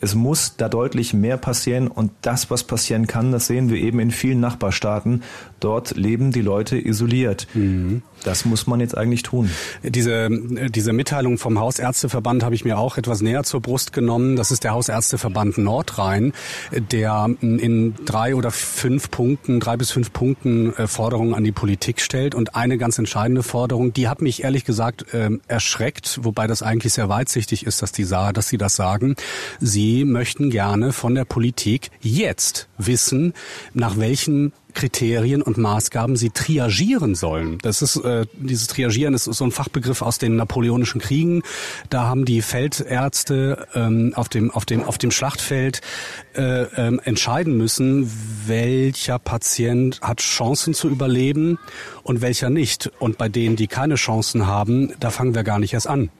Es 0.00 0.14
muss 0.14 0.56
da 0.56 0.68
deutlich 0.68 1.14
mehr 1.14 1.36
passieren 1.38 1.88
und 1.88 2.12
das, 2.22 2.50
was 2.50 2.64
passieren 2.64 3.06
kann, 3.06 3.32
das 3.32 3.46
sehen 3.46 3.70
wir 3.70 3.78
eben 3.78 3.98
in 3.98 4.10
vielen 4.10 4.40
Nachbarstaaten. 4.40 5.22
Dort 5.58 5.96
leben 5.96 6.32
die 6.32 6.42
Leute 6.42 6.78
isoliert. 6.78 7.46
Mhm. 7.54 8.02
Das 8.26 8.44
muss 8.44 8.66
man 8.66 8.80
jetzt 8.80 8.96
eigentlich 8.96 9.22
tun. 9.22 9.50
Diese, 9.84 10.28
diese 10.68 10.92
Mitteilung 10.92 11.38
vom 11.38 11.60
Hausärzteverband 11.60 12.42
habe 12.42 12.56
ich 12.56 12.64
mir 12.64 12.76
auch 12.76 12.98
etwas 12.98 13.22
näher 13.22 13.44
zur 13.44 13.60
Brust 13.60 13.92
genommen. 13.92 14.34
Das 14.34 14.50
ist 14.50 14.64
der 14.64 14.72
Hausärzteverband 14.72 15.58
Nordrhein, 15.58 16.32
der 16.72 17.30
in 17.40 17.94
drei 18.04 18.34
oder 18.34 18.50
fünf 18.50 19.12
Punkten, 19.12 19.60
drei 19.60 19.76
bis 19.76 19.92
fünf 19.92 20.12
Punkten 20.12 20.74
äh, 20.74 20.88
Forderungen 20.88 21.34
an 21.34 21.44
die 21.44 21.52
Politik 21.52 22.00
stellt. 22.00 22.34
Und 22.34 22.56
eine 22.56 22.78
ganz 22.78 22.98
entscheidende 22.98 23.44
Forderung, 23.44 23.92
die 23.92 24.08
hat 24.08 24.20
mich 24.20 24.42
ehrlich 24.42 24.64
gesagt 24.64 25.14
äh, 25.14 25.30
erschreckt, 25.46 26.18
wobei 26.24 26.48
das 26.48 26.64
eigentlich 26.64 26.94
sehr 26.94 27.08
weitsichtig 27.08 27.64
ist, 27.64 27.80
dass 27.80 27.92
die, 27.92 28.06
dass 28.06 28.48
sie 28.48 28.58
das 28.58 28.74
sagen. 28.74 29.14
Sie 29.60 30.04
möchten 30.04 30.50
gerne 30.50 30.92
von 30.92 31.14
der 31.14 31.26
Politik 31.26 31.92
jetzt 32.00 32.66
wissen, 32.76 33.34
nach 33.72 33.98
welchen 33.98 34.52
Kriterien 34.76 35.42
und 35.42 35.58
Maßgaben 35.58 36.16
sie 36.16 36.30
triagieren 36.30 37.14
sollen. 37.14 37.58
Das 37.62 37.82
ist 37.82 37.96
äh, 37.96 38.26
dieses 38.34 38.68
Triagieren 38.68 39.14
ist 39.14 39.24
so 39.24 39.44
ein 39.44 39.50
Fachbegriff 39.50 40.02
aus 40.02 40.18
den 40.18 40.36
napoleonischen 40.36 41.00
Kriegen. 41.00 41.42
Da 41.90 42.04
haben 42.04 42.24
die 42.24 42.42
Feldärzte 42.42 43.66
ähm, 43.74 44.12
auf 44.14 44.28
dem 44.28 44.50
auf 44.50 44.66
dem 44.66 44.84
auf 44.84 44.98
dem 44.98 45.10
Schlachtfeld 45.10 45.80
äh, 46.36 46.62
äh, 46.62 46.98
entscheiden 47.04 47.56
müssen, 47.56 48.10
welcher 48.46 49.18
Patient 49.18 50.00
hat 50.02 50.20
Chancen 50.20 50.74
zu 50.74 50.88
überleben 50.88 51.58
und 52.02 52.20
welcher 52.20 52.50
nicht. 52.50 52.90
Und 52.98 53.18
bei 53.18 53.28
denen, 53.28 53.56
die 53.56 53.66
keine 53.66 53.96
Chancen 53.96 54.46
haben, 54.46 54.92
da 55.00 55.10
fangen 55.10 55.34
wir 55.34 55.42
gar 55.42 55.58
nicht 55.58 55.74
erst 55.74 55.86
an. 55.86 56.10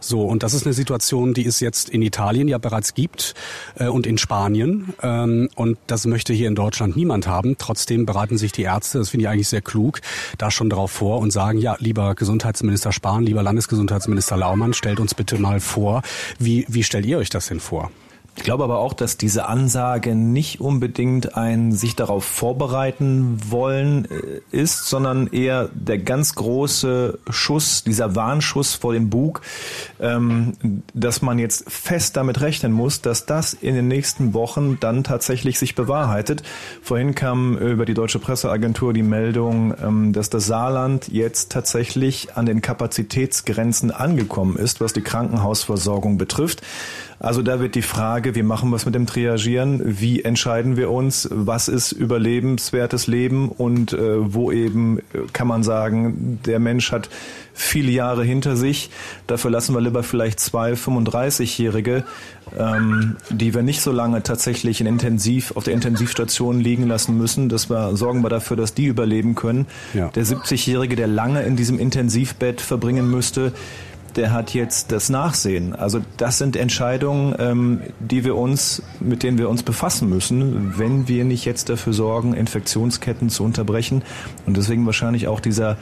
So 0.00 0.22
und 0.26 0.42
das 0.42 0.54
ist 0.54 0.66
eine 0.66 0.72
Situation, 0.72 1.34
die 1.34 1.46
es 1.46 1.60
jetzt 1.60 1.88
in 1.88 2.02
Italien 2.02 2.48
ja 2.48 2.58
bereits 2.58 2.94
gibt 2.94 3.34
äh, 3.76 3.88
und 3.88 4.06
in 4.06 4.18
Spanien 4.18 4.94
ähm, 5.02 5.48
und 5.54 5.78
das 5.86 6.06
möchte 6.06 6.32
hier 6.32 6.48
in 6.48 6.54
Deutschland 6.54 6.96
niemand 6.96 7.26
haben. 7.26 7.56
Trotzdem 7.58 8.06
bereiten 8.06 8.38
sich 8.38 8.52
die 8.52 8.62
Ärzte, 8.62 8.98
das 8.98 9.10
finde 9.10 9.24
ich 9.24 9.28
eigentlich 9.28 9.48
sehr 9.48 9.62
klug, 9.62 10.00
da 10.38 10.50
schon 10.50 10.70
drauf 10.70 10.90
vor 10.90 11.18
und 11.18 11.30
sagen, 11.32 11.58
ja, 11.58 11.76
lieber 11.78 12.14
Gesundheitsminister 12.14 12.92
Spahn, 12.92 13.24
lieber 13.24 13.42
Landesgesundheitsminister 13.42 14.36
Laumann, 14.36 14.74
stellt 14.74 15.00
uns 15.00 15.14
bitte 15.14 15.38
mal 15.38 15.60
vor, 15.60 16.02
wie, 16.38 16.64
wie 16.68 16.82
stellt 16.82 17.06
ihr 17.06 17.18
euch 17.18 17.30
das 17.30 17.48
denn 17.48 17.60
vor? 17.60 17.90
Ich 18.36 18.42
glaube 18.42 18.64
aber 18.64 18.78
auch, 18.78 18.92
dass 18.92 19.16
diese 19.16 19.48
Ansage 19.48 20.14
nicht 20.14 20.60
unbedingt 20.60 21.36
ein 21.36 21.72
sich 21.72 21.96
darauf 21.96 22.24
vorbereiten 22.24 23.38
wollen 23.48 24.04
äh, 24.04 24.40
ist, 24.50 24.88
sondern 24.88 25.26
eher 25.28 25.70
der 25.72 25.98
ganz 25.98 26.34
große 26.34 27.18
Schuss, 27.30 27.82
dieser 27.82 28.14
Warnschuss 28.14 28.74
vor 28.74 28.92
dem 28.92 29.08
Bug, 29.08 29.40
ähm, 30.00 30.52
dass 30.92 31.22
man 31.22 31.38
jetzt 31.38 31.70
fest 31.70 32.16
damit 32.18 32.42
rechnen 32.42 32.72
muss, 32.72 33.00
dass 33.00 33.24
das 33.24 33.54
in 33.54 33.74
den 33.74 33.88
nächsten 33.88 34.34
Wochen 34.34 34.78
dann 34.80 35.02
tatsächlich 35.02 35.58
sich 35.58 35.74
bewahrheitet. 35.74 36.42
Vorhin 36.82 37.14
kam 37.14 37.56
über 37.56 37.86
die 37.86 37.94
Deutsche 37.94 38.18
Presseagentur 38.18 38.92
die 38.92 39.02
Meldung, 39.02 39.74
ähm, 39.82 40.12
dass 40.12 40.28
das 40.28 40.46
Saarland 40.46 41.08
jetzt 41.08 41.52
tatsächlich 41.52 42.36
an 42.36 42.44
den 42.44 42.60
Kapazitätsgrenzen 42.60 43.90
angekommen 43.90 44.56
ist, 44.56 44.82
was 44.82 44.92
die 44.92 45.02
Krankenhausversorgung 45.02 46.18
betrifft. 46.18 46.62
Also 47.18 47.42
da 47.42 47.60
wird 47.60 47.74
die 47.74 47.82
Frage, 47.82 48.25
wie 48.34 48.42
machen 48.42 48.70
wir 48.70 48.76
es 48.76 48.86
mit 48.86 48.94
dem 48.94 49.06
Triagieren? 49.06 49.80
Wie 50.00 50.22
entscheiden 50.22 50.76
wir 50.76 50.90
uns? 50.90 51.28
Was 51.30 51.68
ist 51.68 51.92
überlebenswertes 51.92 53.06
Leben? 53.06 53.48
Und 53.48 53.92
äh, 53.92 54.34
wo 54.34 54.50
eben 54.50 54.98
äh, 54.98 55.02
kann 55.32 55.46
man 55.46 55.62
sagen, 55.62 56.40
der 56.44 56.58
Mensch 56.58 56.92
hat 56.92 57.08
viele 57.54 57.90
Jahre 57.90 58.22
hinter 58.22 58.56
sich. 58.56 58.90
Dafür 59.26 59.50
lassen 59.50 59.74
wir 59.74 59.80
lieber 59.80 60.02
vielleicht 60.02 60.40
zwei 60.40 60.72
35-Jährige, 60.72 62.04
ähm, 62.58 63.16
die 63.30 63.54
wir 63.54 63.62
nicht 63.62 63.80
so 63.80 63.92
lange 63.92 64.22
tatsächlich 64.22 64.80
in 64.80 64.86
Intensiv, 64.86 65.52
auf 65.56 65.64
der 65.64 65.74
Intensivstation 65.74 66.60
liegen 66.60 66.86
lassen 66.86 67.16
müssen. 67.16 67.48
Das 67.48 67.70
wir, 67.70 67.96
sorgen 67.96 68.22
wir 68.22 68.28
dafür, 68.28 68.56
dass 68.56 68.74
die 68.74 68.86
überleben 68.86 69.34
können. 69.34 69.66
Ja. 69.94 70.08
Der 70.08 70.24
70-Jährige, 70.24 70.96
der 70.96 71.06
lange 71.06 71.42
in 71.42 71.56
diesem 71.56 71.78
Intensivbett 71.78 72.60
verbringen 72.60 73.10
müsste, 73.10 73.52
der 74.16 74.32
hat 74.32 74.54
jetzt 74.54 74.92
das 74.92 75.08
Nachsehen. 75.08 75.74
Also 75.74 76.00
das 76.16 76.38
sind 76.38 76.56
Entscheidungen, 76.56 77.34
ähm, 77.38 77.80
die 78.00 78.24
wir 78.24 78.36
uns, 78.36 78.82
mit 79.00 79.22
denen 79.22 79.38
wir 79.38 79.48
uns 79.48 79.62
befassen 79.62 80.08
müssen, 80.08 80.78
wenn 80.78 81.08
wir 81.08 81.24
nicht 81.24 81.44
jetzt 81.44 81.68
dafür 81.68 81.92
sorgen, 81.92 82.34
Infektionsketten 82.34 83.28
zu 83.28 83.44
unterbrechen. 83.44 84.02
Und 84.46 84.56
deswegen 84.56 84.86
wahrscheinlich 84.86 85.28
auch 85.28 85.40
dieser 85.40 85.76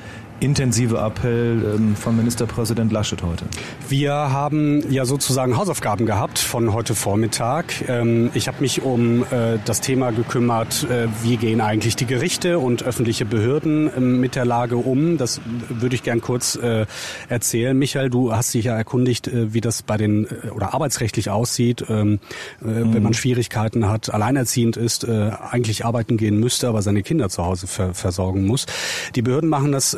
intensive 0.44 0.98
Appell 0.98 1.74
ähm, 1.76 1.96
von 1.96 2.16
Ministerpräsident 2.16 2.92
Laschet 2.92 3.22
heute? 3.22 3.46
Wir 3.88 4.12
haben 4.12 4.90
ja 4.90 5.06
sozusagen 5.06 5.56
Hausaufgaben 5.56 6.04
gehabt 6.04 6.38
von 6.38 6.74
heute 6.74 6.94
Vormittag. 6.94 7.88
Ähm, 7.88 8.30
ich 8.34 8.46
habe 8.46 8.58
mich 8.60 8.82
um 8.82 9.22
äh, 9.22 9.58
das 9.64 9.80
Thema 9.80 10.10
gekümmert, 10.10 10.86
äh, 10.90 11.08
wie 11.22 11.38
gehen 11.38 11.62
eigentlich 11.62 11.96
die 11.96 12.04
Gerichte 12.04 12.58
und 12.58 12.82
öffentliche 12.82 13.24
Behörden 13.24 13.90
ähm, 13.96 14.20
mit 14.20 14.36
der 14.36 14.44
Lage 14.44 14.76
um. 14.76 15.16
Das 15.16 15.40
würde 15.70 15.94
ich 15.94 16.02
gern 16.02 16.20
kurz 16.20 16.56
äh, 16.56 16.84
erzählen. 17.30 17.76
Michael, 17.76 18.10
du 18.10 18.34
hast 18.34 18.52
dich 18.52 18.66
ja 18.66 18.76
erkundigt, 18.76 19.30
wie 19.32 19.62
das 19.62 19.82
bei 19.82 19.96
den 19.96 20.26
oder 20.54 20.74
arbeitsrechtlich 20.74 21.30
aussieht, 21.30 21.88
mhm. 21.88 22.20
wenn 22.60 23.02
man 23.02 23.14
Schwierigkeiten 23.14 23.88
hat, 23.88 24.12
alleinerziehend 24.12 24.76
ist, 24.76 25.08
eigentlich 25.08 25.84
arbeiten 25.84 26.16
gehen 26.16 26.38
müsste, 26.38 26.68
aber 26.68 26.82
seine 26.82 27.02
Kinder 27.02 27.28
zu 27.28 27.44
Hause 27.44 27.66
versorgen 27.66 28.46
muss. 28.46 28.66
Die 29.14 29.22
Behörden 29.22 29.48
machen 29.48 29.72
das 29.72 29.96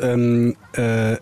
äh, 0.73 1.17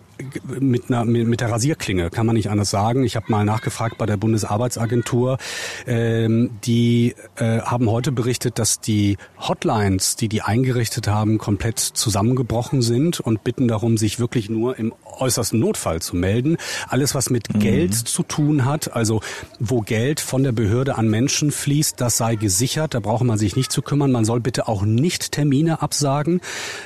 mit, 0.60 0.90
einer, 0.90 1.04
mit 1.04 1.40
der 1.40 1.50
Rasierklinge, 1.50 2.10
kann 2.10 2.26
man 2.26 2.36
nicht 2.36 2.50
anders 2.50 2.70
sagen. 2.70 3.04
Ich 3.04 3.16
habe 3.16 3.26
mal 3.28 3.44
nachgefragt 3.44 3.98
bei 3.98 4.06
der 4.06 4.16
Bundesarbeitsagentur. 4.16 5.38
Ähm, 5.86 6.50
die 6.64 7.14
äh, 7.36 7.60
haben 7.60 7.90
heute 7.90 8.12
berichtet, 8.12 8.58
dass 8.58 8.80
die 8.80 9.16
Hotlines, 9.38 10.16
die 10.16 10.28
die 10.28 10.42
eingerichtet 10.42 11.08
haben, 11.08 11.38
komplett 11.38 11.78
zusammengebrochen 11.78 12.82
sind 12.82 13.20
und 13.20 13.44
bitten 13.44 13.68
darum, 13.68 13.96
sich 13.96 14.18
wirklich 14.18 14.48
nur 14.48 14.78
im 14.78 14.94
äußersten 15.18 15.58
Notfall 15.58 16.00
zu 16.00 16.16
melden. 16.16 16.56
Alles, 16.88 17.14
was 17.14 17.30
mit 17.30 17.54
mhm. 17.54 17.60
Geld 17.60 17.94
zu 17.94 18.22
tun 18.22 18.64
hat, 18.64 18.94
also 18.94 19.20
wo 19.58 19.80
Geld 19.80 20.20
von 20.20 20.42
der 20.42 20.52
Behörde 20.52 20.96
an 20.96 21.08
Menschen 21.08 21.50
fließt, 21.50 22.00
das 22.00 22.16
sei 22.16 22.36
gesichert. 22.36 22.94
Da 22.94 23.00
braucht 23.00 23.24
man 23.24 23.38
sich 23.38 23.56
nicht 23.56 23.72
zu 23.72 23.82
kümmern. 23.82 24.12
Man 24.12 24.24
soll 24.24 24.40
bitte 24.40 24.68
auch 24.68 24.82
nicht 24.82 25.32
Termine 25.32 25.82
absagen. 25.82 26.40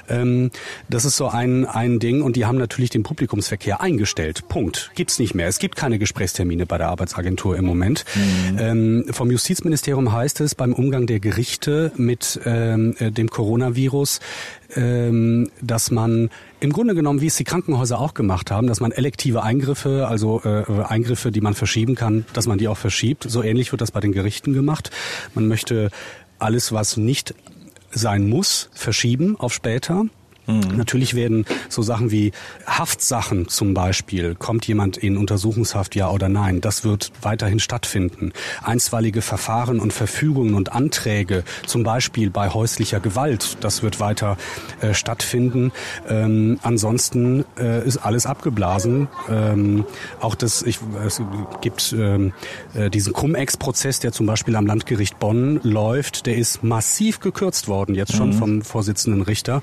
Ähm, 0.08 0.50
das 0.88 1.04
ist 1.04 1.16
so 1.16 1.28
ein, 1.28 1.66
ein 1.66 1.98
Ding. 1.98 2.22
Und 2.22 2.36
die 2.36 2.46
haben 2.46 2.58
natürlich 2.58 2.90
den 2.90 3.02
Publikumsverkehr 3.20 3.82
eingestellt. 3.82 4.48
Punkt. 4.48 4.92
Gibt's 4.94 5.18
nicht 5.18 5.34
mehr. 5.34 5.46
Es 5.46 5.58
gibt 5.58 5.76
keine 5.76 5.98
Gesprächstermine 5.98 6.64
bei 6.64 6.78
der 6.78 6.88
Arbeitsagentur 6.88 7.54
im 7.54 7.66
Moment. 7.66 8.06
Mhm. 8.14 8.58
Ähm, 8.58 9.04
vom 9.10 9.30
Justizministerium 9.30 10.10
heißt 10.10 10.40
es, 10.40 10.54
beim 10.54 10.72
Umgang 10.72 11.06
der 11.06 11.20
Gerichte 11.20 11.92
mit 11.96 12.40
ähm, 12.46 12.96
äh, 12.98 13.10
dem 13.10 13.28
Coronavirus, 13.28 14.20
ähm, 14.74 15.50
dass 15.60 15.90
man 15.90 16.30
im 16.60 16.72
Grunde 16.72 16.94
genommen, 16.94 17.20
wie 17.20 17.26
es 17.26 17.36
die 17.36 17.44
Krankenhäuser 17.44 18.00
auch 18.00 18.14
gemacht 18.14 18.50
haben, 18.50 18.66
dass 18.66 18.80
man 18.80 18.90
elektive 18.90 19.42
Eingriffe, 19.42 20.06
also 20.08 20.40
äh, 20.42 20.64
Eingriffe, 20.82 21.30
die 21.30 21.42
man 21.42 21.52
verschieben 21.52 21.96
kann, 21.96 22.24
dass 22.32 22.46
man 22.46 22.56
die 22.56 22.68
auch 22.68 22.78
verschiebt. 22.78 23.26
So 23.28 23.42
ähnlich 23.42 23.70
wird 23.70 23.82
das 23.82 23.90
bei 23.90 24.00
den 24.00 24.12
Gerichten 24.12 24.54
gemacht. 24.54 24.90
Man 25.34 25.46
möchte 25.46 25.90
alles, 26.38 26.72
was 26.72 26.96
nicht 26.96 27.34
sein 27.90 28.30
muss, 28.30 28.70
verschieben 28.72 29.36
auf 29.38 29.52
später. 29.52 30.06
Mhm. 30.50 30.76
Natürlich 30.76 31.14
werden 31.14 31.44
so 31.68 31.82
Sachen 31.82 32.10
wie 32.10 32.32
Haftsachen 32.66 33.48
zum 33.48 33.74
Beispiel, 33.74 34.34
kommt 34.34 34.66
jemand 34.66 34.96
in 34.96 35.16
Untersuchungshaft, 35.16 35.94
ja 35.94 36.10
oder 36.10 36.28
nein, 36.28 36.60
das 36.60 36.84
wird 36.84 37.12
weiterhin 37.22 37.60
stattfinden. 37.60 38.32
Einstweilige 38.62 39.22
Verfahren 39.22 39.80
und 39.80 39.92
Verfügungen 39.92 40.54
und 40.54 40.72
Anträge, 40.72 41.44
zum 41.66 41.82
Beispiel 41.82 42.30
bei 42.30 42.48
häuslicher 42.48 43.00
Gewalt, 43.00 43.58
das 43.60 43.82
wird 43.82 44.00
weiter 44.00 44.36
äh, 44.80 44.94
stattfinden. 44.94 45.72
Ähm, 46.08 46.58
ansonsten 46.62 47.44
äh, 47.58 47.86
ist 47.86 47.98
alles 47.98 48.26
abgeblasen. 48.26 49.08
Ähm, 49.28 49.84
auch 50.20 50.34
das, 50.34 50.62
ich, 50.62 50.78
es 51.06 51.20
gibt 51.60 51.94
ähm, 51.96 52.32
äh, 52.74 52.90
diesen 52.90 53.12
Cum-Ex-Prozess, 53.12 54.00
der 54.00 54.12
zum 54.12 54.26
Beispiel 54.26 54.56
am 54.56 54.66
Landgericht 54.66 55.18
Bonn 55.18 55.60
läuft, 55.62 56.26
der 56.26 56.36
ist 56.36 56.62
massiv 56.62 57.20
gekürzt 57.20 57.68
worden, 57.68 57.94
jetzt 57.94 58.14
schon 58.14 58.30
mhm. 58.30 58.34
vom 58.34 58.62
Vorsitzenden 58.62 59.22
Richter. 59.22 59.62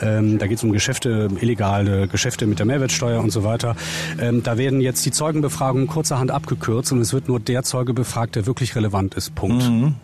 Ähm, 0.00 0.25
ähm, 0.26 0.38
da 0.38 0.46
geht 0.46 0.58
es 0.58 0.64
um 0.64 0.72
Geschäfte, 0.72 1.28
illegale 1.40 2.08
Geschäfte 2.08 2.46
mit 2.46 2.58
der 2.58 2.66
Mehrwertsteuer 2.66 3.20
und 3.20 3.30
so 3.30 3.44
weiter. 3.44 3.76
Ähm, 4.20 4.42
da 4.42 4.58
werden 4.58 4.80
jetzt 4.80 5.04
die 5.06 5.10
Zeugenbefragungen 5.10 5.86
kurzerhand 5.86 6.30
abgekürzt 6.30 6.92
und 6.92 7.00
es 7.00 7.12
wird 7.12 7.28
nur 7.28 7.40
der 7.40 7.62
Zeuge 7.62 7.94
befragt, 7.94 8.36
der 8.36 8.46
wirklich 8.46 8.76
relevant 8.76 9.14
ist. 9.14 9.34
Punkt. 9.34 9.68
Mhm. 9.68 9.94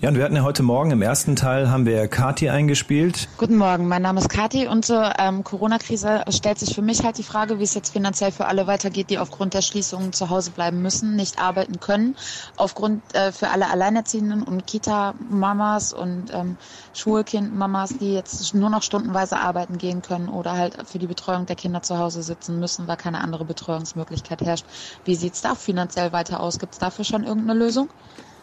Ja, 0.00 0.10
und 0.10 0.16
wir 0.16 0.24
hatten 0.24 0.36
ja 0.36 0.42
heute 0.42 0.62
Morgen 0.62 0.90
im 0.90 1.02
ersten 1.02 1.36
Teil 1.36 1.70
haben 1.70 1.84
wir 1.86 2.06
Kati 2.08 2.48
eingespielt. 2.48 3.28
Guten 3.36 3.56
Morgen, 3.56 3.88
mein 3.88 4.02
Name 4.02 4.20
ist 4.20 4.28
Kati 4.28 4.66
und 4.68 4.84
zur 4.84 5.14
ähm, 5.18 5.44
Corona-Krise 5.44 6.24
stellt 6.28 6.58
sich 6.58 6.74
für 6.74 6.82
mich 6.82 7.04
halt 7.04 7.18
die 7.18 7.22
Frage, 7.22 7.58
wie 7.58 7.64
es 7.64 7.74
jetzt 7.74 7.92
finanziell 7.92 8.30
für 8.30 8.46
alle 8.46 8.66
weitergeht, 8.66 9.10
die 9.10 9.18
aufgrund 9.18 9.54
der 9.54 9.62
Schließungen 9.62 10.12
zu 10.12 10.30
Hause 10.30 10.52
bleiben 10.52 10.82
müssen, 10.82 11.16
nicht 11.16 11.40
arbeiten 11.40 11.80
können. 11.80 12.16
Aufgrund 12.56 13.02
äh, 13.14 13.32
für 13.32 13.48
alle 13.48 13.70
Alleinerziehenden 13.70 14.42
und 14.42 14.66
Kita-Mamas 14.66 15.92
und 15.92 16.32
ähm, 16.32 16.56
Schulkind-Mamas, 16.94 17.98
die 17.98 18.14
jetzt 18.14 18.54
nur 18.54 18.70
noch 18.70 18.82
stundenweise 18.82 19.38
arbeiten 19.38 19.78
gehen 19.78 20.02
können 20.02 20.28
oder 20.28 20.52
halt 20.52 20.76
für 20.86 20.98
die 20.98 21.06
Betreuung 21.06 21.46
der 21.46 21.56
Kinder 21.56 21.82
zu 21.82 21.98
Hause 21.98 22.22
sitzen 22.22 22.60
müssen, 22.60 22.86
weil 22.86 22.96
keine 22.96 23.20
andere 23.20 23.44
Betreuungsmöglichkeit 23.44 24.42
herrscht. 24.42 24.66
Wie 25.04 25.14
sieht's 25.14 25.40
da 25.40 25.54
finanziell 25.54 26.12
weiter 26.12 26.40
aus? 26.40 26.58
Gibt 26.58 26.74
es 26.74 26.78
dafür 26.78 27.04
schon 27.04 27.24
irgendeine 27.24 27.58
Lösung? 27.58 27.88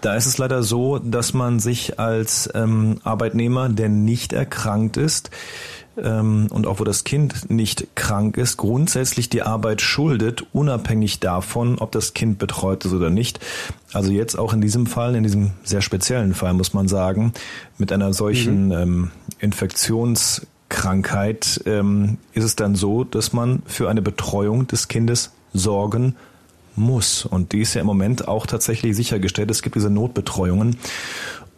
Da 0.01 0.15
ist 0.15 0.25
es 0.25 0.38
leider 0.38 0.62
so, 0.62 0.99
dass 0.99 1.34
man 1.34 1.60
sich 1.60 1.99
als 1.99 2.49
ähm, 2.53 2.99
Arbeitnehmer, 3.03 3.69
der 3.69 3.89
nicht 3.89 4.34
erkrankt 4.34 4.97
ist, 4.97 5.31
ähm, 5.97 6.47
und 6.49 6.67
auch 6.67 6.79
wo 6.79 6.84
das 6.84 7.05
Kind 7.05 7.49
nicht 7.49 7.88
krank 7.95 8.38
ist, 8.38 8.58
grundsätzlich 8.58 9.29
die 9.29 9.41
Arbeit 9.41 9.81
schuldet, 9.81 10.45
unabhängig 10.53 11.19
davon, 11.19 11.79
ob 11.79 11.91
das 11.91 12.13
Kind 12.13 12.38
betreut 12.38 12.86
ist 12.86 12.93
oder 12.93 13.10
nicht. 13.10 13.39
Also 13.93 14.12
jetzt 14.12 14.38
auch 14.38 14.53
in 14.53 14.62
diesem 14.62 14.86
Fall, 14.88 15.15
in 15.15 15.23
diesem 15.23 15.51
sehr 15.63 15.81
speziellen 15.81 16.34
Fall, 16.34 16.53
muss 16.53 16.73
man 16.73 16.88
sagen, 16.88 17.34
mit 17.77 17.91
einer 17.91 18.13
solchen 18.13 18.67
mhm. 18.67 18.71
ähm, 18.71 19.12
Infektionskrankheit 19.39 21.62
ähm, 21.65 22.19
ist 22.34 22.43
es 22.43 22.55
dann 22.55 22.75
so, 22.75 23.03
dass 23.03 23.34
man 23.34 23.63
für 23.65 23.89
eine 23.89 24.01
Betreuung 24.01 24.67
des 24.67 24.88
Kindes 24.88 25.31
sorgen 25.53 26.05
muss. 26.05 26.15
Und 27.25 27.51
die 27.51 27.61
ist 27.61 27.73
ja 27.73 27.81
im 27.81 27.88
Moment 27.88 28.27
auch 28.27 28.45
tatsächlich 28.45 28.95
sichergestellt. 28.95 29.51
Es 29.51 29.61
gibt 29.61 29.75
diese 29.75 29.89
Notbetreuungen. 29.89 30.77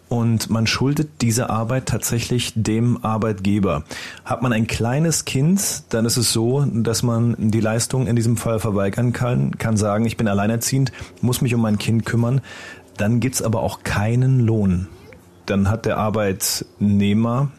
Und 0.09 0.49
man 0.49 0.67
schuldet 0.67 1.21
diese 1.21 1.49
Arbeit 1.49 1.87
tatsächlich 1.87 2.53
dem 2.55 3.03
Arbeitgeber. 3.03 3.83
Hat 4.23 4.41
man 4.41 4.53
ein 4.53 4.65
kleines 4.65 5.25
Kind, 5.25 5.83
dann 5.89 6.05
ist 6.05 6.15
es 6.15 6.31
so, 6.31 6.65
dass 6.65 7.03
man 7.03 7.35
die 7.37 7.59
Leistung 7.59 8.07
in 8.07 8.15
diesem 8.15 8.37
Fall 8.37 8.59
verweigern 8.59 9.11
kann, 9.11 9.57
kann 9.57 9.75
sagen, 9.75 10.05
ich 10.05 10.15
bin 10.15 10.29
alleinerziehend, 10.29 10.93
muss 11.21 11.41
mich 11.41 11.53
um 11.53 11.61
mein 11.61 11.77
Kind 11.77 12.05
kümmern. 12.05 12.39
Dann 12.95 13.19
gibt's 13.19 13.41
aber 13.41 13.61
auch 13.61 13.83
keinen 13.83 14.39
Lohn. 14.39 14.87
Dann 15.45 15.69
hat 15.69 15.85
der 15.85 15.97
Arbeitnehmer 15.97 17.51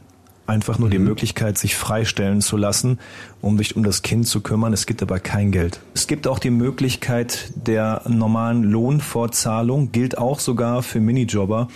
einfach 0.49 0.79
nur 0.79 0.89
mhm. 0.89 0.93
die 0.93 0.99
Möglichkeit, 0.99 1.59
sich 1.59 1.77
freistellen 1.77 2.41
zu 2.41 2.57
lassen, 2.57 2.99
um 3.41 3.59
sich 3.59 3.77
um 3.77 3.85
das 3.85 4.03
Kind 4.03 4.27
zu 4.27 4.41
kümmern. 4.41 4.73
Es 4.73 4.87
gibt 4.87 5.03
aber 5.03 5.21
kein 5.21 5.53
Geld. 5.53 5.81
Es 5.95 6.07
gibt 6.07 6.27
auch 6.27 6.39
die 6.39 6.51
Möglichkeit 6.51 7.53
der 7.55 8.03
normalen 8.09 8.65
Lohnfortzahlung, 8.65 9.93
gilt 9.93 10.17
auch 10.17 10.41
sogar 10.41 10.83
für 10.83 11.01
Minijobber. 11.01 11.69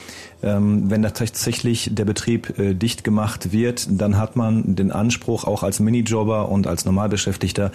Ähm, 0.43 0.91
wenn 0.91 1.03
da 1.03 1.11
tatsächlich 1.11 1.91
der 1.93 2.05
Betrieb 2.05 2.59
äh, 2.59 2.75
dicht 2.75 3.05
gemacht 3.05 3.53
wird, 3.53 3.87
dann 3.91 4.19
hat 4.19 4.35
man 4.37 4.75
den 4.75 4.91
Anspruch, 4.91 5.45
auch 5.45 5.63
als 5.63 5.79
Minijobber 5.79 6.49
und 6.49 6.67
als 6.67 6.85
Normalbeschäftigter 6.85 7.71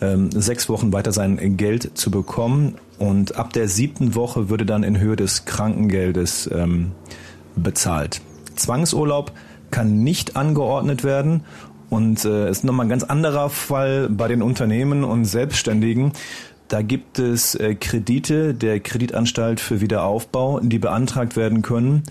ähm, 0.00 0.30
sechs 0.30 0.68
Wochen 0.68 0.92
weiter 0.92 1.12
sein 1.12 1.56
Geld 1.56 1.96
zu 1.98 2.10
bekommen. 2.10 2.76
Und 2.98 3.36
ab 3.36 3.52
der 3.52 3.68
siebten 3.68 4.14
Woche 4.14 4.50
würde 4.50 4.66
dann 4.66 4.84
in 4.84 5.00
Höhe 5.00 5.16
des 5.16 5.46
Krankengeldes 5.46 6.48
ähm, 6.52 6.92
bezahlt. 7.56 8.20
Zwangsurlaub 8.54 9.32
kann 9.72 10.04
nicht 10.04 10.36
angeordnet 10.36 11.02
werden. 11.02 11.42
Und 11.90 12.24
äh, 12.24 12.48
ist 12.48 12.62
nochmal 12.64 12.86
ein 12.86 12.90
ganz 12.90 13.02
anderer 13.02 13.50
Fall 13.50 14.08
bei 14.08 14.28
den 14.28 14.40
Unternehmen 14.40 15.02
und 15.04 15.24
Selbstständigen. 15.24 16.12
Da 16.68 16.80
gibt 16.80 17.18
es 17.18 17.54
äh, 17.54 17.74
Kredite 17.74 18.54
der 18.54 18.80
Kreditanstalt 18.80 19.60
für 19.60 19.82
Wiederaufbau, 19.82 20.60
die 20.60 20.78
beantragt 20.78 21.36
werden 21.36 21.60
können. 21.60 22.04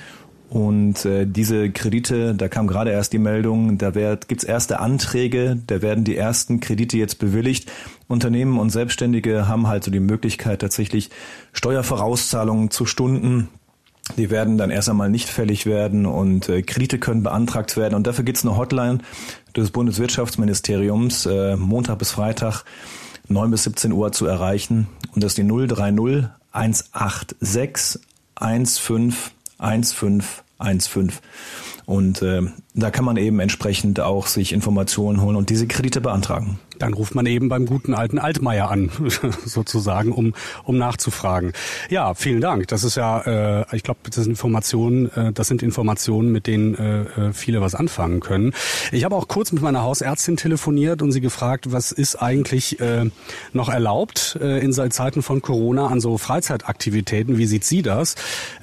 Und 0.52 1.06
äh, 1.06 1.26
diese 1.26 1.72
Kredite, 1.72 2.36
da 2.36 2.50
kam 2.50 2.68
gerade 2.68 2.92
erst 2.92 3.14
die 3.14 3.20
Meldung, 3.20 3.78
da 3.78 3.90
gibt 3.92 4.44
es 4.44 4.44
erste 4.44 4.82
Anträge, 4.82 5.58
da 5.66 5.82
werden 5.82 6.04
die 6.04 6.18
ersten 6.18 6.60
Kredite 6.60 6.98
jetzt 6.98 7.20
bewilligt. 7.20 7.72
Unternehmen 8.10 8.60
und 8.60 8.70
Selbstständige 8.70 9.48
haben 9.48 9.68
halt 9.68 9.86
so 9.86 9.92
die 9.92 10.02
Möglichkeit, 10.02 10.60
tatsächlich 10.60 11.10
Steuervorauszahlungen 11.54 12.70
zu 12.70 12.86
Stunden 12.86 13.48
die 14.18 14.30
werden 14.30 14.58
dann 14.58 14.70
erst 14.72 14.90
einmal 14.90 15.10
nicht 15.10 15.30
fällig 15.30 15.66
werden 15.66 16.06
und 16.06 16.50
äh, 16.50 16.62
Kredite 16.62 17.00
können 17.00 17.24
beantragt 17.24 17.78
werden. 17.78 17.96
Und 17.96 18.08
dafür 18.08 18.24
gibt 18.24 18.38
es 18.38 18.46
eine 18.46 18.58
Hotline 18.58 19.00
des 19.56 19.72
Bundeswirtschaftsministeriums, 19.72 21.26
äh, 21.26 21.56
Montag 21.56 22.00
bis 22.00 22.12
Freitag, 22.12 22.64
9 23.28 23.52
bis 23.52 23.64
17 23.64 23.92
Uhr 23.92 24.12
zu 24.12 24.26
erreichen. 24.26 24.88
Und 25.14 25.24
das 25.24 25.32
ist 25.32 25.38
die 25.38 25.48
030 25.48 26.30
186 26.52 28.02
15 28.80 29.32
15 29.60 30.22
15. 30.60 31.12
Und 31.86 32.22
äh, 32.22 32.42
da 32.74 32.92
kann 32.92 33.06
man 33.06 33.18
eben 33.18 33.40
entsprechend 33.40 34.00
auch 34.00 34.28
sich 34.28 34.54
Informationen 34.54 35.22
holen 35.22 35.36
und 35.36 35.50
diese 35.50 35.68
Kredite 35.68 36.02
beantragen. 36.02 36.60
Dann 36.82 36.94
ruft 36.94 37.14
man 37.16 37.26
eben 37.26 37.48
beim 37.48 37.66
guten 37.66 37.94
alten 37.94 38.18
Altmaier 38.18 38.70
an, 38.70 38.90
sozusagen, 39.46 40.12
um, 40.12 40.34
um 40.64 40.78
nachzufragen. 40.78 41.54
Ja, 41.90 42.14
vielen 42.16 42.42
Dank. 42.42 42.68
Das 42.70 42.84
ist 42.84 42.96
ja, 42.96 43.62
äh, 43.62 43.76
ich 43.76 43.84
glaube, 43.84 44.00
das 44.06 44.16
sind 44.16 44.32
Informationen, 44.32 45.12
äh, 45.12 45.32
das 45.32 45.48
sind 45.48 45.62
Informationen, 45.62 46.32
mit 46.32 46.48
denen 46.48 46.76
äh, 46.76 47.02
äh, 47.02 47.34
viele 47.34 47.62
was 47.62 47.76
anfangen 47.76 48.20
können. 48.20 48.54
Ich 48.92 49.04
habe 49.04 49.16
auch 49.16 49.28
kurz 49.28 49.52
mit 49.52 49.62
meiner 49.62 49.84
Hausärztin 49.84 50.38
telefoniert 50.38 51.02
und 51.02 51.12
sie 51.12 51.22
gefragt, 51.22 51.72
was 51.72 51.92
ist 51.92 52.16
eigentlich 52.16 52.80
äh, 52.80 53.10
noch 53.54 53.70
erlaubt 53.70 54.38
äh, 54.42 54.60
in 54.60 54.74
Zeiten 54.74 55.22
von 55.22 55.42
Corona 55.42 55.88
an 55.88 56.02
so 56.02 56.18
Freizeitaktivitäten. 56.18 57.38
Wie 57.38 57.46
sieht 57.46 57.64
sie 57.64 57.82
das? 57.82 58.16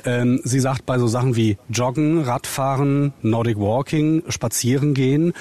Ähm, 0.05 0.41
sie 0.43 0.61
sagt 0.61 0.87
bei 0.87 0.99
so 0.99 1.07
Sachen 1.07 1.37
wie 1.37 1.59
Joggen, 1.69 2.23
Radfahren, 2.23 3.13
Nordic 3.23 3.59
Walking, 3.59 4.23
Spazieren 4.29 4.95
gehen, 4.95 5.35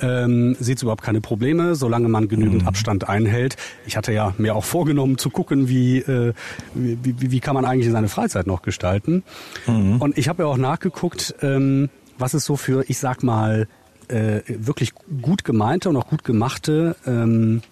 ähm, 0.00 0.56
sieht 0.58 0.82
überhaupt 0.82 1.02
keine 1.02 1.20
Probleme, 1.20 1.74
solange 1.74 2.08
man 2.08 2.28
genügend 2.28 2.62
mhm. 2.62 2.68
Abstand 2.68 3.08
einhält. 3.08 3.56
Ich 3.86 3.96
hatte 3.96 4.12
ja 4.12 4.34
mir 4.38 4.54
auch 4.54 4.64
vorgenommen 4.64 5.18
zu 5.18 5.30
gucken, 5.30 5.68
wie, 5.68 5.98
äh, 5.98 6.32
wie, 6.74 6.98
wie, 7.02 7.30
wie 7.30 7.40
kann 7.40 7.54
man 7.54 7.64
eigentlich 7.64 7.92
seine 7.92 8.08
Freizeit 8.08 8.46
noch 8.46 8.62
gestalten. 8.62 9.22
Mhm. 9.66 10.00
Und 10.00 10.18
ich 10.18 10.28
habe 10.28 10.42
ja 10.44 10.48
auch 10.48 10.56
nachgeguckt, 10.56 11.34
ähm, 11.42 11.90
was 12.18 12.34
es 12.34 12.44
so 12.44 12.56
für, 12.56 12.84
ich 12.88 12.98
sag 12.98 13.22
mal, 13.22 13.68
äh, 14.08 14.40
wirklich 14.46 14.92
gut 15.22 15.44
gemeinte 15.44 15.88
und 15.88 15.96
auch 15.96 16.08
gut 16.08 16.24
gemachte 16.24 16.96
ähm, 17.06 17.62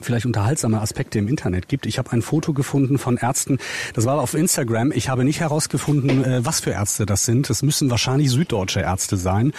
vielleicht 0.00 0.26
unterhaltsame 0.26 0.80
Aspekte 0.80 1.18
im 1.18 1.28
Internet 1.28 1.68
gibt. 1.68 1.86
Ich 1.86 1.98
habe 1.98 2.12
ein 2.12 2.22
Foto 2.22 2.52
gefunden 2.52 2.98
von 2.98 3.16
Ärzten, 3.16 3.58
das 3.94 4.04
war 4.06 4.20
auf 4.20 4.34
Instagram. 4.34 4.92
Ich 4.92 5.08
habe 5.08 5.24
nicht 5.24 5.40
herausgefunden, 5.40 6.24
äh, 6.24 6.44
was 6.44 6.60
für 6.60 6.70
Ärzte 6.70 7.06
das 7.06 7.24
sind. 7.24 7.50
Das 7.50 7.62
müssen 7.62 7.90
wahrscheinlich 7.90 8.30
süddeutsche 8.30 8.80
Ärzte 8.80 9.16
sein, 9.16 9.52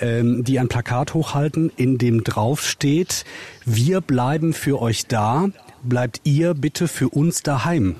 ähm, 0.00 0.44
die 0.44 0.58
ein 0.58 0.68
Plakat 0.68 1.14
hochhalten, 1.14 1.70
in 1.76 1.98
dem 1.98 2.24
drauf 2.24 2.62
steht, 2.62 3.24
wir 3.64 4.00
bleiben 4.00 4.52
für 4.52 4.80
euch 4.80 5.06
da, 5.06 5.48
bleibt 5.82 6.20
ihr 6.24 6.54
bitte 6.54 6.88
für 6.88 7.08
uns 7.08 7.42
daheim. 7.42 7.96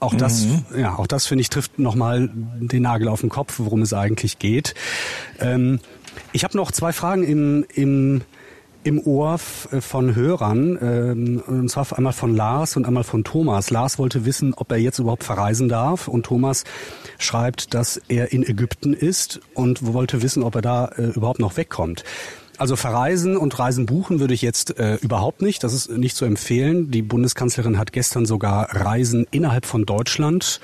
Auch 0.00 0.14
das, 0.14 0.44
mhm. 0.44 0.64
ja, 0.78 0.94
auch 0.94 1.06
das 1.06 1.26
finde 1.26 1.42
ich 1.42 1.50
trifft 1.50 1.78
nochmal 1.78 2.30
den 2.32 2.82
Nagel 2.82 3.08
auf 3.08 3.20
den 3.20 3.30
Kopf, 3.30 3.54
worum 3.58 3.82
es 3.82 3.92
eigentlich 3.92 4.38
geht. 4.38 4.74
Ähm, 5.40 5.80
ich 6.32 6.44
habe 6.44 6.56
noch 6.56 6.70
zwei 6.72 6.92
Fragen 6.92 7.24
im, 7.24 7.64
im 7.74 8.22
im 8.84 9.00
Ohr 9.00 9.38
äh, 9.70 9.80
von 9.80 10.14
Hörern, 10.14 10.78
ähm, 10.80 11.42
und 11.46 11.68
zwar 11.70 11.86
einmal 11.96 12.12
von 12.12 12.34
Lars 12.34 12.76
und 12.76 12.86
einmal 12.86 13.04
von 13.04 13.24
Thomas. 13.24 13.70
Lars 13.70 13.98
wollte 13.98 14.24
wissen, 14.24 14.54
ob 14.54 14.70
er 14.72 14.78
jetzt 14.78 14.98
überhaupt 14.98 15.24
verreisen 15.24 15.68
darf 15.68 16.08
und 16.08 16.26
Thomas 16.26 16.64
schreibt, 17.18 17.74
dass 17.74 18.00
er 18.08 18.32
in 18.32 18.42
Ägypten 18.42 18.94
ist 18.94 19.40
und 19.54 19.92
wollte 19.92 20.22
wissen, 20.22 20.42
ob 20.42 20.54
er 20.54 20.62
da 20.62 20.86
äh, 20.86 21.02
überhaupt 21.08 21.40
noch 21.40 21.56
wegkommt. 21.56 22.04
Also 22.58 22.74
verreisen 22.74 23.36
und 23.36 23.56
Reisen 23.58 23.86
buchen 23.86 24.18
würde 24.18 24.34
ich 24.34 24.42
jetzt 24.42 24.78
äh, 24.78 24.96
überhaupt 24.96 25.42
nicht. 25.42 25.62
Das 25.62 25.72
ist 25.72 25.90
nicht 25.90 26.16
zu 26.16 26.24
empfehlen. 26.24 26.90
Die 26.90 27.02
Bundeskanzlerin 27.02 27.78
hat 27.78 27.92
gestern 27.92 28.26
sogar 28.26 28.74
Reisen 28.74 29.28
innerhalb 29.30 29.64
von 29.64 29.86
Deutschland 29.86 30.60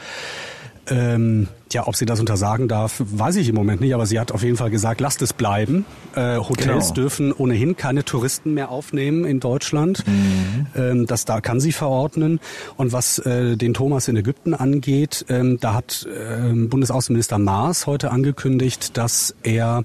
ähm, 0.88 1.48
ja, 1.74 1.86
ob 1.86 1.96
sie 1.96 2.06
das 2.06 2.20
untersagen 2.20 2.68
darf, 2.68 3.02
weiß 3.04 3.36
ich 3.36 3.48
im 3.48 3.54
Moment 3.54 3.80
nicht, 3.80 3.94
aber 3.94 4.06
sie 4.06 4.18
hat 4.18 4.32
auf 4.32 4.42
jeden 4.42 4.56
Fall 4.56 4.70
gesagt, 4.70 5.00
lasst 5.00 5.20
es 5.22 5.32
bleiben. 5.32 5.84
Äh, 6.14 6.38
Hotels 6.38 6.86
genau. 6.86 6.94
dürfen 6.94 7.32
ohnehin 7.32 7.76
keine 7.76 8.04
Touristen 8.04 8.54
mehr 8.54 8.70
aufnehmen 8.70 9.24
in 9.24 9.40
Deutschland. 9.40 10.06
Mhm. 10.06 10.66
Ähm, 10.74 11.06
das 11.06 11.24
da 11.24 11.40
kann 11.40 11.60
sie 11.60 11.72
verordnen. 11.72 12.40
Und 12.76 12.92
was 12.92 13.18
äh, 13.18 13.56
den 13.56 13.74
Thomas 13.74 14.08
in 14.08 14.16
Ägypten 14.16 14.54
angeht, 14.54 15.26
ähm, 15.28 15.58
da 15.60 15.74
hat 15.74 16.06
äh, 16.06 16.52
Bundesaußenminister 16.52 17.38
Maas 17.38 17.86
heute 17.86 18.10
angekündigt, 18.10 18.96
dass 18.96 19.34
er 19.42 19.84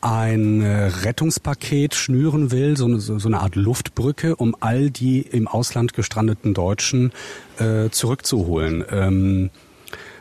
ein 0.00 0.62
äh, 0.62 0.86
Rettungspaket 1.02 1.94
schnüren 1.94 2.50
will, 2.52 2.76
so 2.76 2.84
eine, 2.84 3.00
so 3.00 3.26
eine 3.26 3.40
Art 3.40 3.56
Luftbrücke, 3.56 4.36
um 4.36 4.54
all 4.60 4.90
die 4.90 5.20
im 5.22 5.48
Ausland 5.48 5.94
gestrandeten 5.94 6.54
Deutschen 6.54 7.12
äh, 7.58 7.90
zurückzuholen. 7.90 8.84
Ähm, 8.90 9.50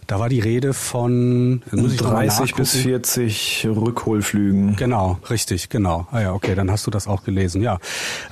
da 0.08 0.20
war 0.20 0.30
die 0.30 0.40
Rede 0.40 0.74
von 0.74 1.62
muss 1.72 1.96
30 1.98 2.56
bis 2.56 2.72
40 2.72 3.68
Rückholflügen. 3.70 4.76
Genau, 4.76 5.20
richtig, 5.30 5.70
genau. 5.70 6.08
Ah 6.12 6.22
ja, 6.22 6.34
okay, 6.34 6.56
dann 6.56 6.72
hast 6.72 6.86
du 6.88 6.92
das 6.92 7.08
auch 7.08 7.24
gelesen. 7.24 7.62
Ja, 7.62 7.80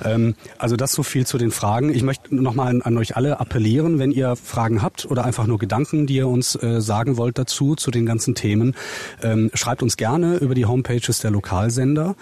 ähm, 0.04 0.34
also 0.58 0.76
das 0.76 0.92
so 0.92 1.02
viel 1.02 1.26
zu 1.26 1.38
den 1.38 1.50
Fragen. 1.50 1.92
Ich 1.92 2.02
möchte 2.02 2.34
nochmal 2.34 2.68
an, 2.68 2.82
an 2.82 2.96
euch 2.98 3.16
alle 3.16 3.40
appellieren, 3.40 3.98
wenn 3.98 4.12
ihr 4.12 4.36
Fragen 4.36 4.82
habt 4.82 5.06
oder 5.06 5.24
einfach 5.24 5.46
nur 5.46 5.58
Gedanken, 5.58 6.06
die 6.06 6.16
ihr 6.16 6.28
uns 6.28 6.54
äh, 6.62 6.80
sagen 6.80 7.16
wollt 7.16 7.38
dazu, 7.38 7.74
zu 7.74 7.90
den 7.90 8.06
ganzen 8.06 8.34
Themen, 8.34 8.74
ähm, 9.22 9.50
schreibt 9.54 9.82
uns 9.82 9.96
gerne 9.96 10.36
über 10.36 10.54
die 10.54 10.66
Homepages 10.66 11.18
der 11.20 11.30
Lokalsender. 11.30 12.14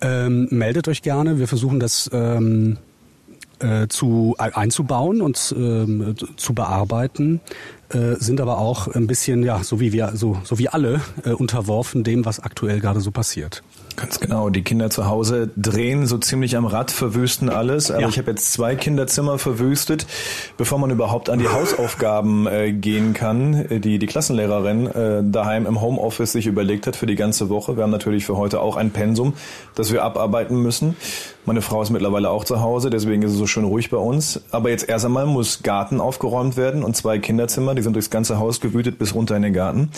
Ähm, 0.00 0.48
meldet 0.50 0.88
euch 0.88 1.02
gerne. 1.02 1.38
Wir 1.38 1.48
versuchen 1.48 1.80
das 1.80 2.10
ähm, 2.12 2.78
äh, 3.58 3.88
zu 3.88 4.34
einzubauen 4.38 5.22
und 5.22 5.54
ähm, 5.56 6.14
zu 6.36 6.52
bearbeiten, 6.52 7.40
äh, 7.90 8.16
sind 8.16 8.40
aber 8.40 8.58
auch 8.58 8.88
ein 8.88 9.06
bisschen 9.06 9.42
ja 9.42 9.62
so 9.62 9.80
wie 9.80 9.92
wir 9.92 10.12
so 10.14 10.38
so 10.44 10.58
wie 10.58 10.68
alle 10.68 11.00
äh, 11.24 11.30
unterworfen 11.30 12.04
dem, 12.04 12.24
was 12.24 12.40
aktuell 12.40 12.80
gerade 12.80 13.00
so 13.00 13.10
passiert. 13.10 13.62
Ganz 13.96 14.20
genau. 14.20 14.50
Die 14.50 14.62
Kinder 14.62 14.90
zu 14.90 15.06
Hause 15.06 15.48
drehen 15.56 16.06
so 16.06 16.18
ziemlich 16.18 16.54
am 16.56 16.66
Rad, 16.66 16.90
verwüsten 16.90 17.48
alles. 17.48 17.90
Aber 17.90 18.02
ja. 18.02 18.08
ich 18.08 18.18
habe 18.18 18.30
jetzt 18.30 18.52
zwei 18.52 18.76
Kinderzimmer 18.76 19.38
verwüstet, 19.38 20.06
bevor 20.58 20.78
man 20.78 20.90
überhaupt 20.90 21.30
an 21.30 21.38
die 21.38 21.48
Hausaufgaben 21.48 22.46
äh, 22.46 22.72
gehen 22.72 23.14
kann, 23.14 23.54
äh, 23.54 23.80
die 23.80 23.98
die 23.98 24.06
Klassenlehrerin 24.06 24.86
äh, 24.86 25.22
daheim 25.24 25.64
im 25.64 25.80
Homeoffice 25.80 26.32
sich 26.32 26.46
überlegt 26.46 26.86
hat 26.86 26.94
für 26.94 27.06
die 27.06 27.14
ganze 27.14 27.48
Woche. 27.48 27.76
Wir 27.76 27.84
haben 27.84 27.90
natürlich 27.90 28.26
für 28.26 28.36
heute 28.36 28.60
auch 28.60 28.76
ein 28.76 28.90
Pensum, 28.90 29.32
das 29.74 29.90
wir 29.90 30.04
abarbeiten 30.04 30.60
müssen. 30.60 30.94
Meine 31.46 31.62
Frau 31.62 31.80
ist 31.80 31.90
mittlerweile 31.90 32.28
auch 32.28 32.44
zu 32.44 32.60
Hause, 32.60 32.90
deswegen 32.90 33.22
ist 33.22 33.32
es 33.32 33.38
so 33.38 33.46
schön 33.46 33.64
ruhig 33.64 33.88
bei 33.88 33.96
uns. 33.96 34.42
Aber 34.50 34.68
jetzt 34.68 34.88
erst 34.88 35.06
einmal 35.06 35.24
muss 35.24 35.62
Garten 35.62 36.00
aufgeräumt 36.00 36.58
werden 36.58 36.84
und 36.84 36.96
zwei 36.96 37.18
Kinderzimmer, 37.18 37.74
die 37.74 37.82
sind 37.82 37.94
durchs 37.94 38.10
ganze 38.10 38.38
Haus 38.38 38.60
gewütet 38.60 38.98
bis 38.98 39.14
runter 39.14 39.36
in 39.36 39.42
den 39.42 39.54
Garten. 39.54 39.90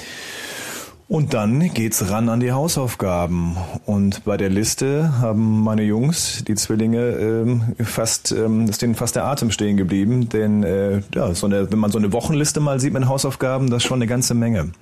Und 1.10 1.32
dann 1.32 1.72
geht's 1.72 2.10
ran 2.10 2.28
an 2.28 2.38
die 2.38 2.52
Hausaufgaben. 2.52 3.56
Und 3.86 4.24
bei 4.26 4.36
der 4.36 4.50
Liste 4.50 5.18
haben 5.22 5.62
meine 5.62 5.82
Jungs, 5.82 6.44
die 6.46 6.54
Zwillinge, 6.54 6.98
ähm, 6.98 7.62
fast, 7.78 8.30
ähm, 8.30 8.68
ist 8.68 8.82
denen 8.82 8.94
fast 8.94 9.16
der 9.16 9.24
Atem 9.24 9.50
stehen 9.50 9.78
geblieben. 9.78 10.28
Denn 10.28 10.62
äh, 10.64 11.00
ja, 11.14 11.32
so 11.32 11.46
eine, 11.46 11.72
wenn 11.72 11.78
man 11.78 11.90
so 11.90 11.96
eine 11.96 12.12
Wochenliste 12.12 12.60
mal 12.60 12.78
sieht 12.78 12.92
mit 12.92 13.08
Hausaufgaben, 13.08 13.70
das 13.70 13.84
ist 13.84 13.88
schon 13.88 13.96
eine 13.96 14.06
ganze 14.06 14.34
Menge. 14.34 14.72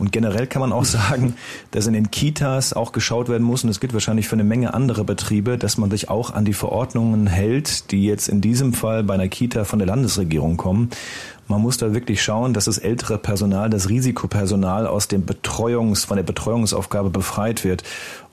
Und 0.00 0.10
generell 0.10 0.48
kann 0.48 0.58
man 0.58 0.72
auch 0.72 0.84
sagen, 0.86 1.34
dass 1.70 1.86
in 1.86 1.92
den 1.92 2.10
Kitas 2.10 2.72
auch 2.72 2.90
geschaut 2.90 3.28
werden 3.28 3.44
muss, 3.44 3.62
und 3.62 3.70
es 3.70 3.78
gilt 3.78 3.92
wahrscheinlich 3.92 4.26
für 4.26 4.34
eine 4.34 4.42
Menge 4.42 4.74
andere 4.74 5.04
Betriebe, 5.04 5.56
dass 5.56 5.78
man 5.78 5.88
sich 5.88 6.10
auch 6.10 6.34
an 6.34 6.44
die 6.44 6.52
Verordnungen 6.52 7.28
hält, 7.28 7.92
die 7.92 8.04
jetzt 8.06 8.28
in 8.28 8.40
diesem 8.40 8.72
Fall 8.72 9.04
bei 9.04 9.14
einer 9.14 9.28
Kita 9.28 9.62
von 9.62 9.78
der 9.78 9.86
Landesregierung 9.86 10.56
kommen. 10.56 10.90
Man 11.50 11.62
muss 11.62 11.78
da 11.78 11.92
wirklich 11.92 12.22
schauen, 12.22 12.54
dass 12.54 12.66
das 12.66 12.78
ältere 12.78 13.18
Personal, 13.18 13.70
das 13.70 13.88
Risikopersonal 13.88 14.86
aus 14.86 15.08
dem 15.08 15.26
Betreuungs, 15.26 16.04
von 16.04 16.16
der 16.16 16.22
Betreuungsaufgabe 16.22 17.10
befreit 17.10 17.64
wird. 17.64 17.82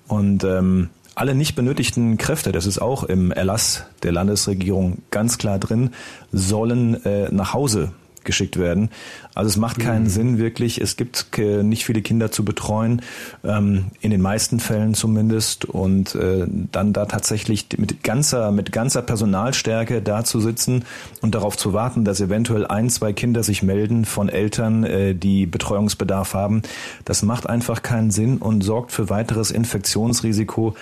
Und 0.08 0.44
ähm, 0.44 0.92
alle 1.16 1.34
nicht 1.34 1.56
benötigten 1.56 2.20
Kräfte, 2.20 2.52
das 2.52 2.68
ist 2.68 2.78
auch 2.78 3.04
im 3.04 3.32
Erlass 3.32 3.86
der 4.04 4.12
Landesregierung 4.12 5.00
ganz 5.10 5.40
klar 5.40 5.58
drin, 5.58 5.96
sollen 6.32 7.04
äh, 7.06 7.32
nach 7.32 7.56
Hause 7.56 7.92
geschickt 8.28 8.58
werden. 8.58 8.90
Also 9.34 9.50
es 9.50 9.58
macht 9.58 9.80
keinen 9.80 10.04
mhm. 10.04 10.10
Sinn 10.10 10.38
wirklich. 10.38 10.80
Es 10.80 10.96
gibt 10.96 11.26
nicht 11.38 11.86
viele 11.86 12.04
Kinder 12.04 12.32
zu 12.32 12.46
betreuen, 12.46 13.02
ähm, 13.44 13.86
in 14.02 14.12
den 14.12 14.22
meisten 14.22 14.60
Fällen 14.60 14.94
zumindest. 14.94 15.66
Und 15.66 16.14
äh, 16.14 16.46
dann 16.72 16.94
da 16.94 17.06
tatsächlich 17.06 17.68
mit 17.78 18.04
ganzer, 18.04 18.52
mit 18.52 18.72
ganzer 18.72 19.02
Personalstärke 19.02 20.02
da 20.04 20.24
zu 20.24 20.40
sitzen 20.40 20.86
und 21.22 21.34
darauf 21.34 21.58
zu 21.58 21.74
warten, 21.74 22.06
dass 22.06 22.22
eventuell 22.22 22.68
ein, 22.68 22.90
zwei 22.90 23.14
Kinder 23.14 23.42
sich 23.44 23.64
melden 23.64 24.06
von 24.06 24.30
Eltern, 24.30 24.84
äh, 24.84 25.16
die 25.16 25.46
Betreuungsbedarf 25.46 26.34
haben, 26.34 26.62
das 27.06 27.24
macht 27.24 27.48
einfach 27.48 27.82
keinen 27.82 28.12
Sinn 28.12 28.38
und 28.38 28.62
sorgt 28.62 28.92
für 28.92 29.10
weiteres 29.10 29.52
Infektionsrisiko. 29.52 30.76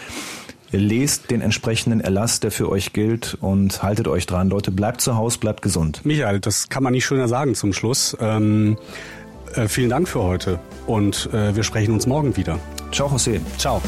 Ihr 0.71 0.80
lest 0.80 1.32
den 1.32 1.41
entsprechenden 1.41 2.01
Erlass, 2.01 2.39
der 2.39 2.51
für 2.51 2.69
euch 2.69 2.93
gilt 2.93 3.38
und 3.39 3.84
haltet 3.84 4.08
euch 4.08 4.25
dran. 4.25 4.49
Leute, 4.49 4.71
bleibt 4.71 5.01
zu 5.01 5.15
Hause, 5.15 5.39
bleibt 5.39 5.62
gesund. 5.62 6.06
Michael, 6.06 6.39
das 6.39 6.69
kann 6.69 6.84
man 6.84 6.93
nicht 6.93 7.06
schöner 7.06 7.28
sagen 7.28 7.56
zum 7.56 7.73
Schluss. 7.73 8.17
Ähm, 8.19 8.78
äh, 9.56 9.67
vielen 9.67 9.89
Dank 9.89 10.08
für 10.08 10.23
heute 10.23 10.60
und 10.88 11.30
äh, 11.34 11.56
wir 11.56 11.63
sprechen 11.63 11.93
uns 11.93 12.08
morgen 12.08 12.36
wieder. 12.36 12.60
Ciao, 12.91 13.10
José. 13.10 13.39
Ciao. 13.58 13.82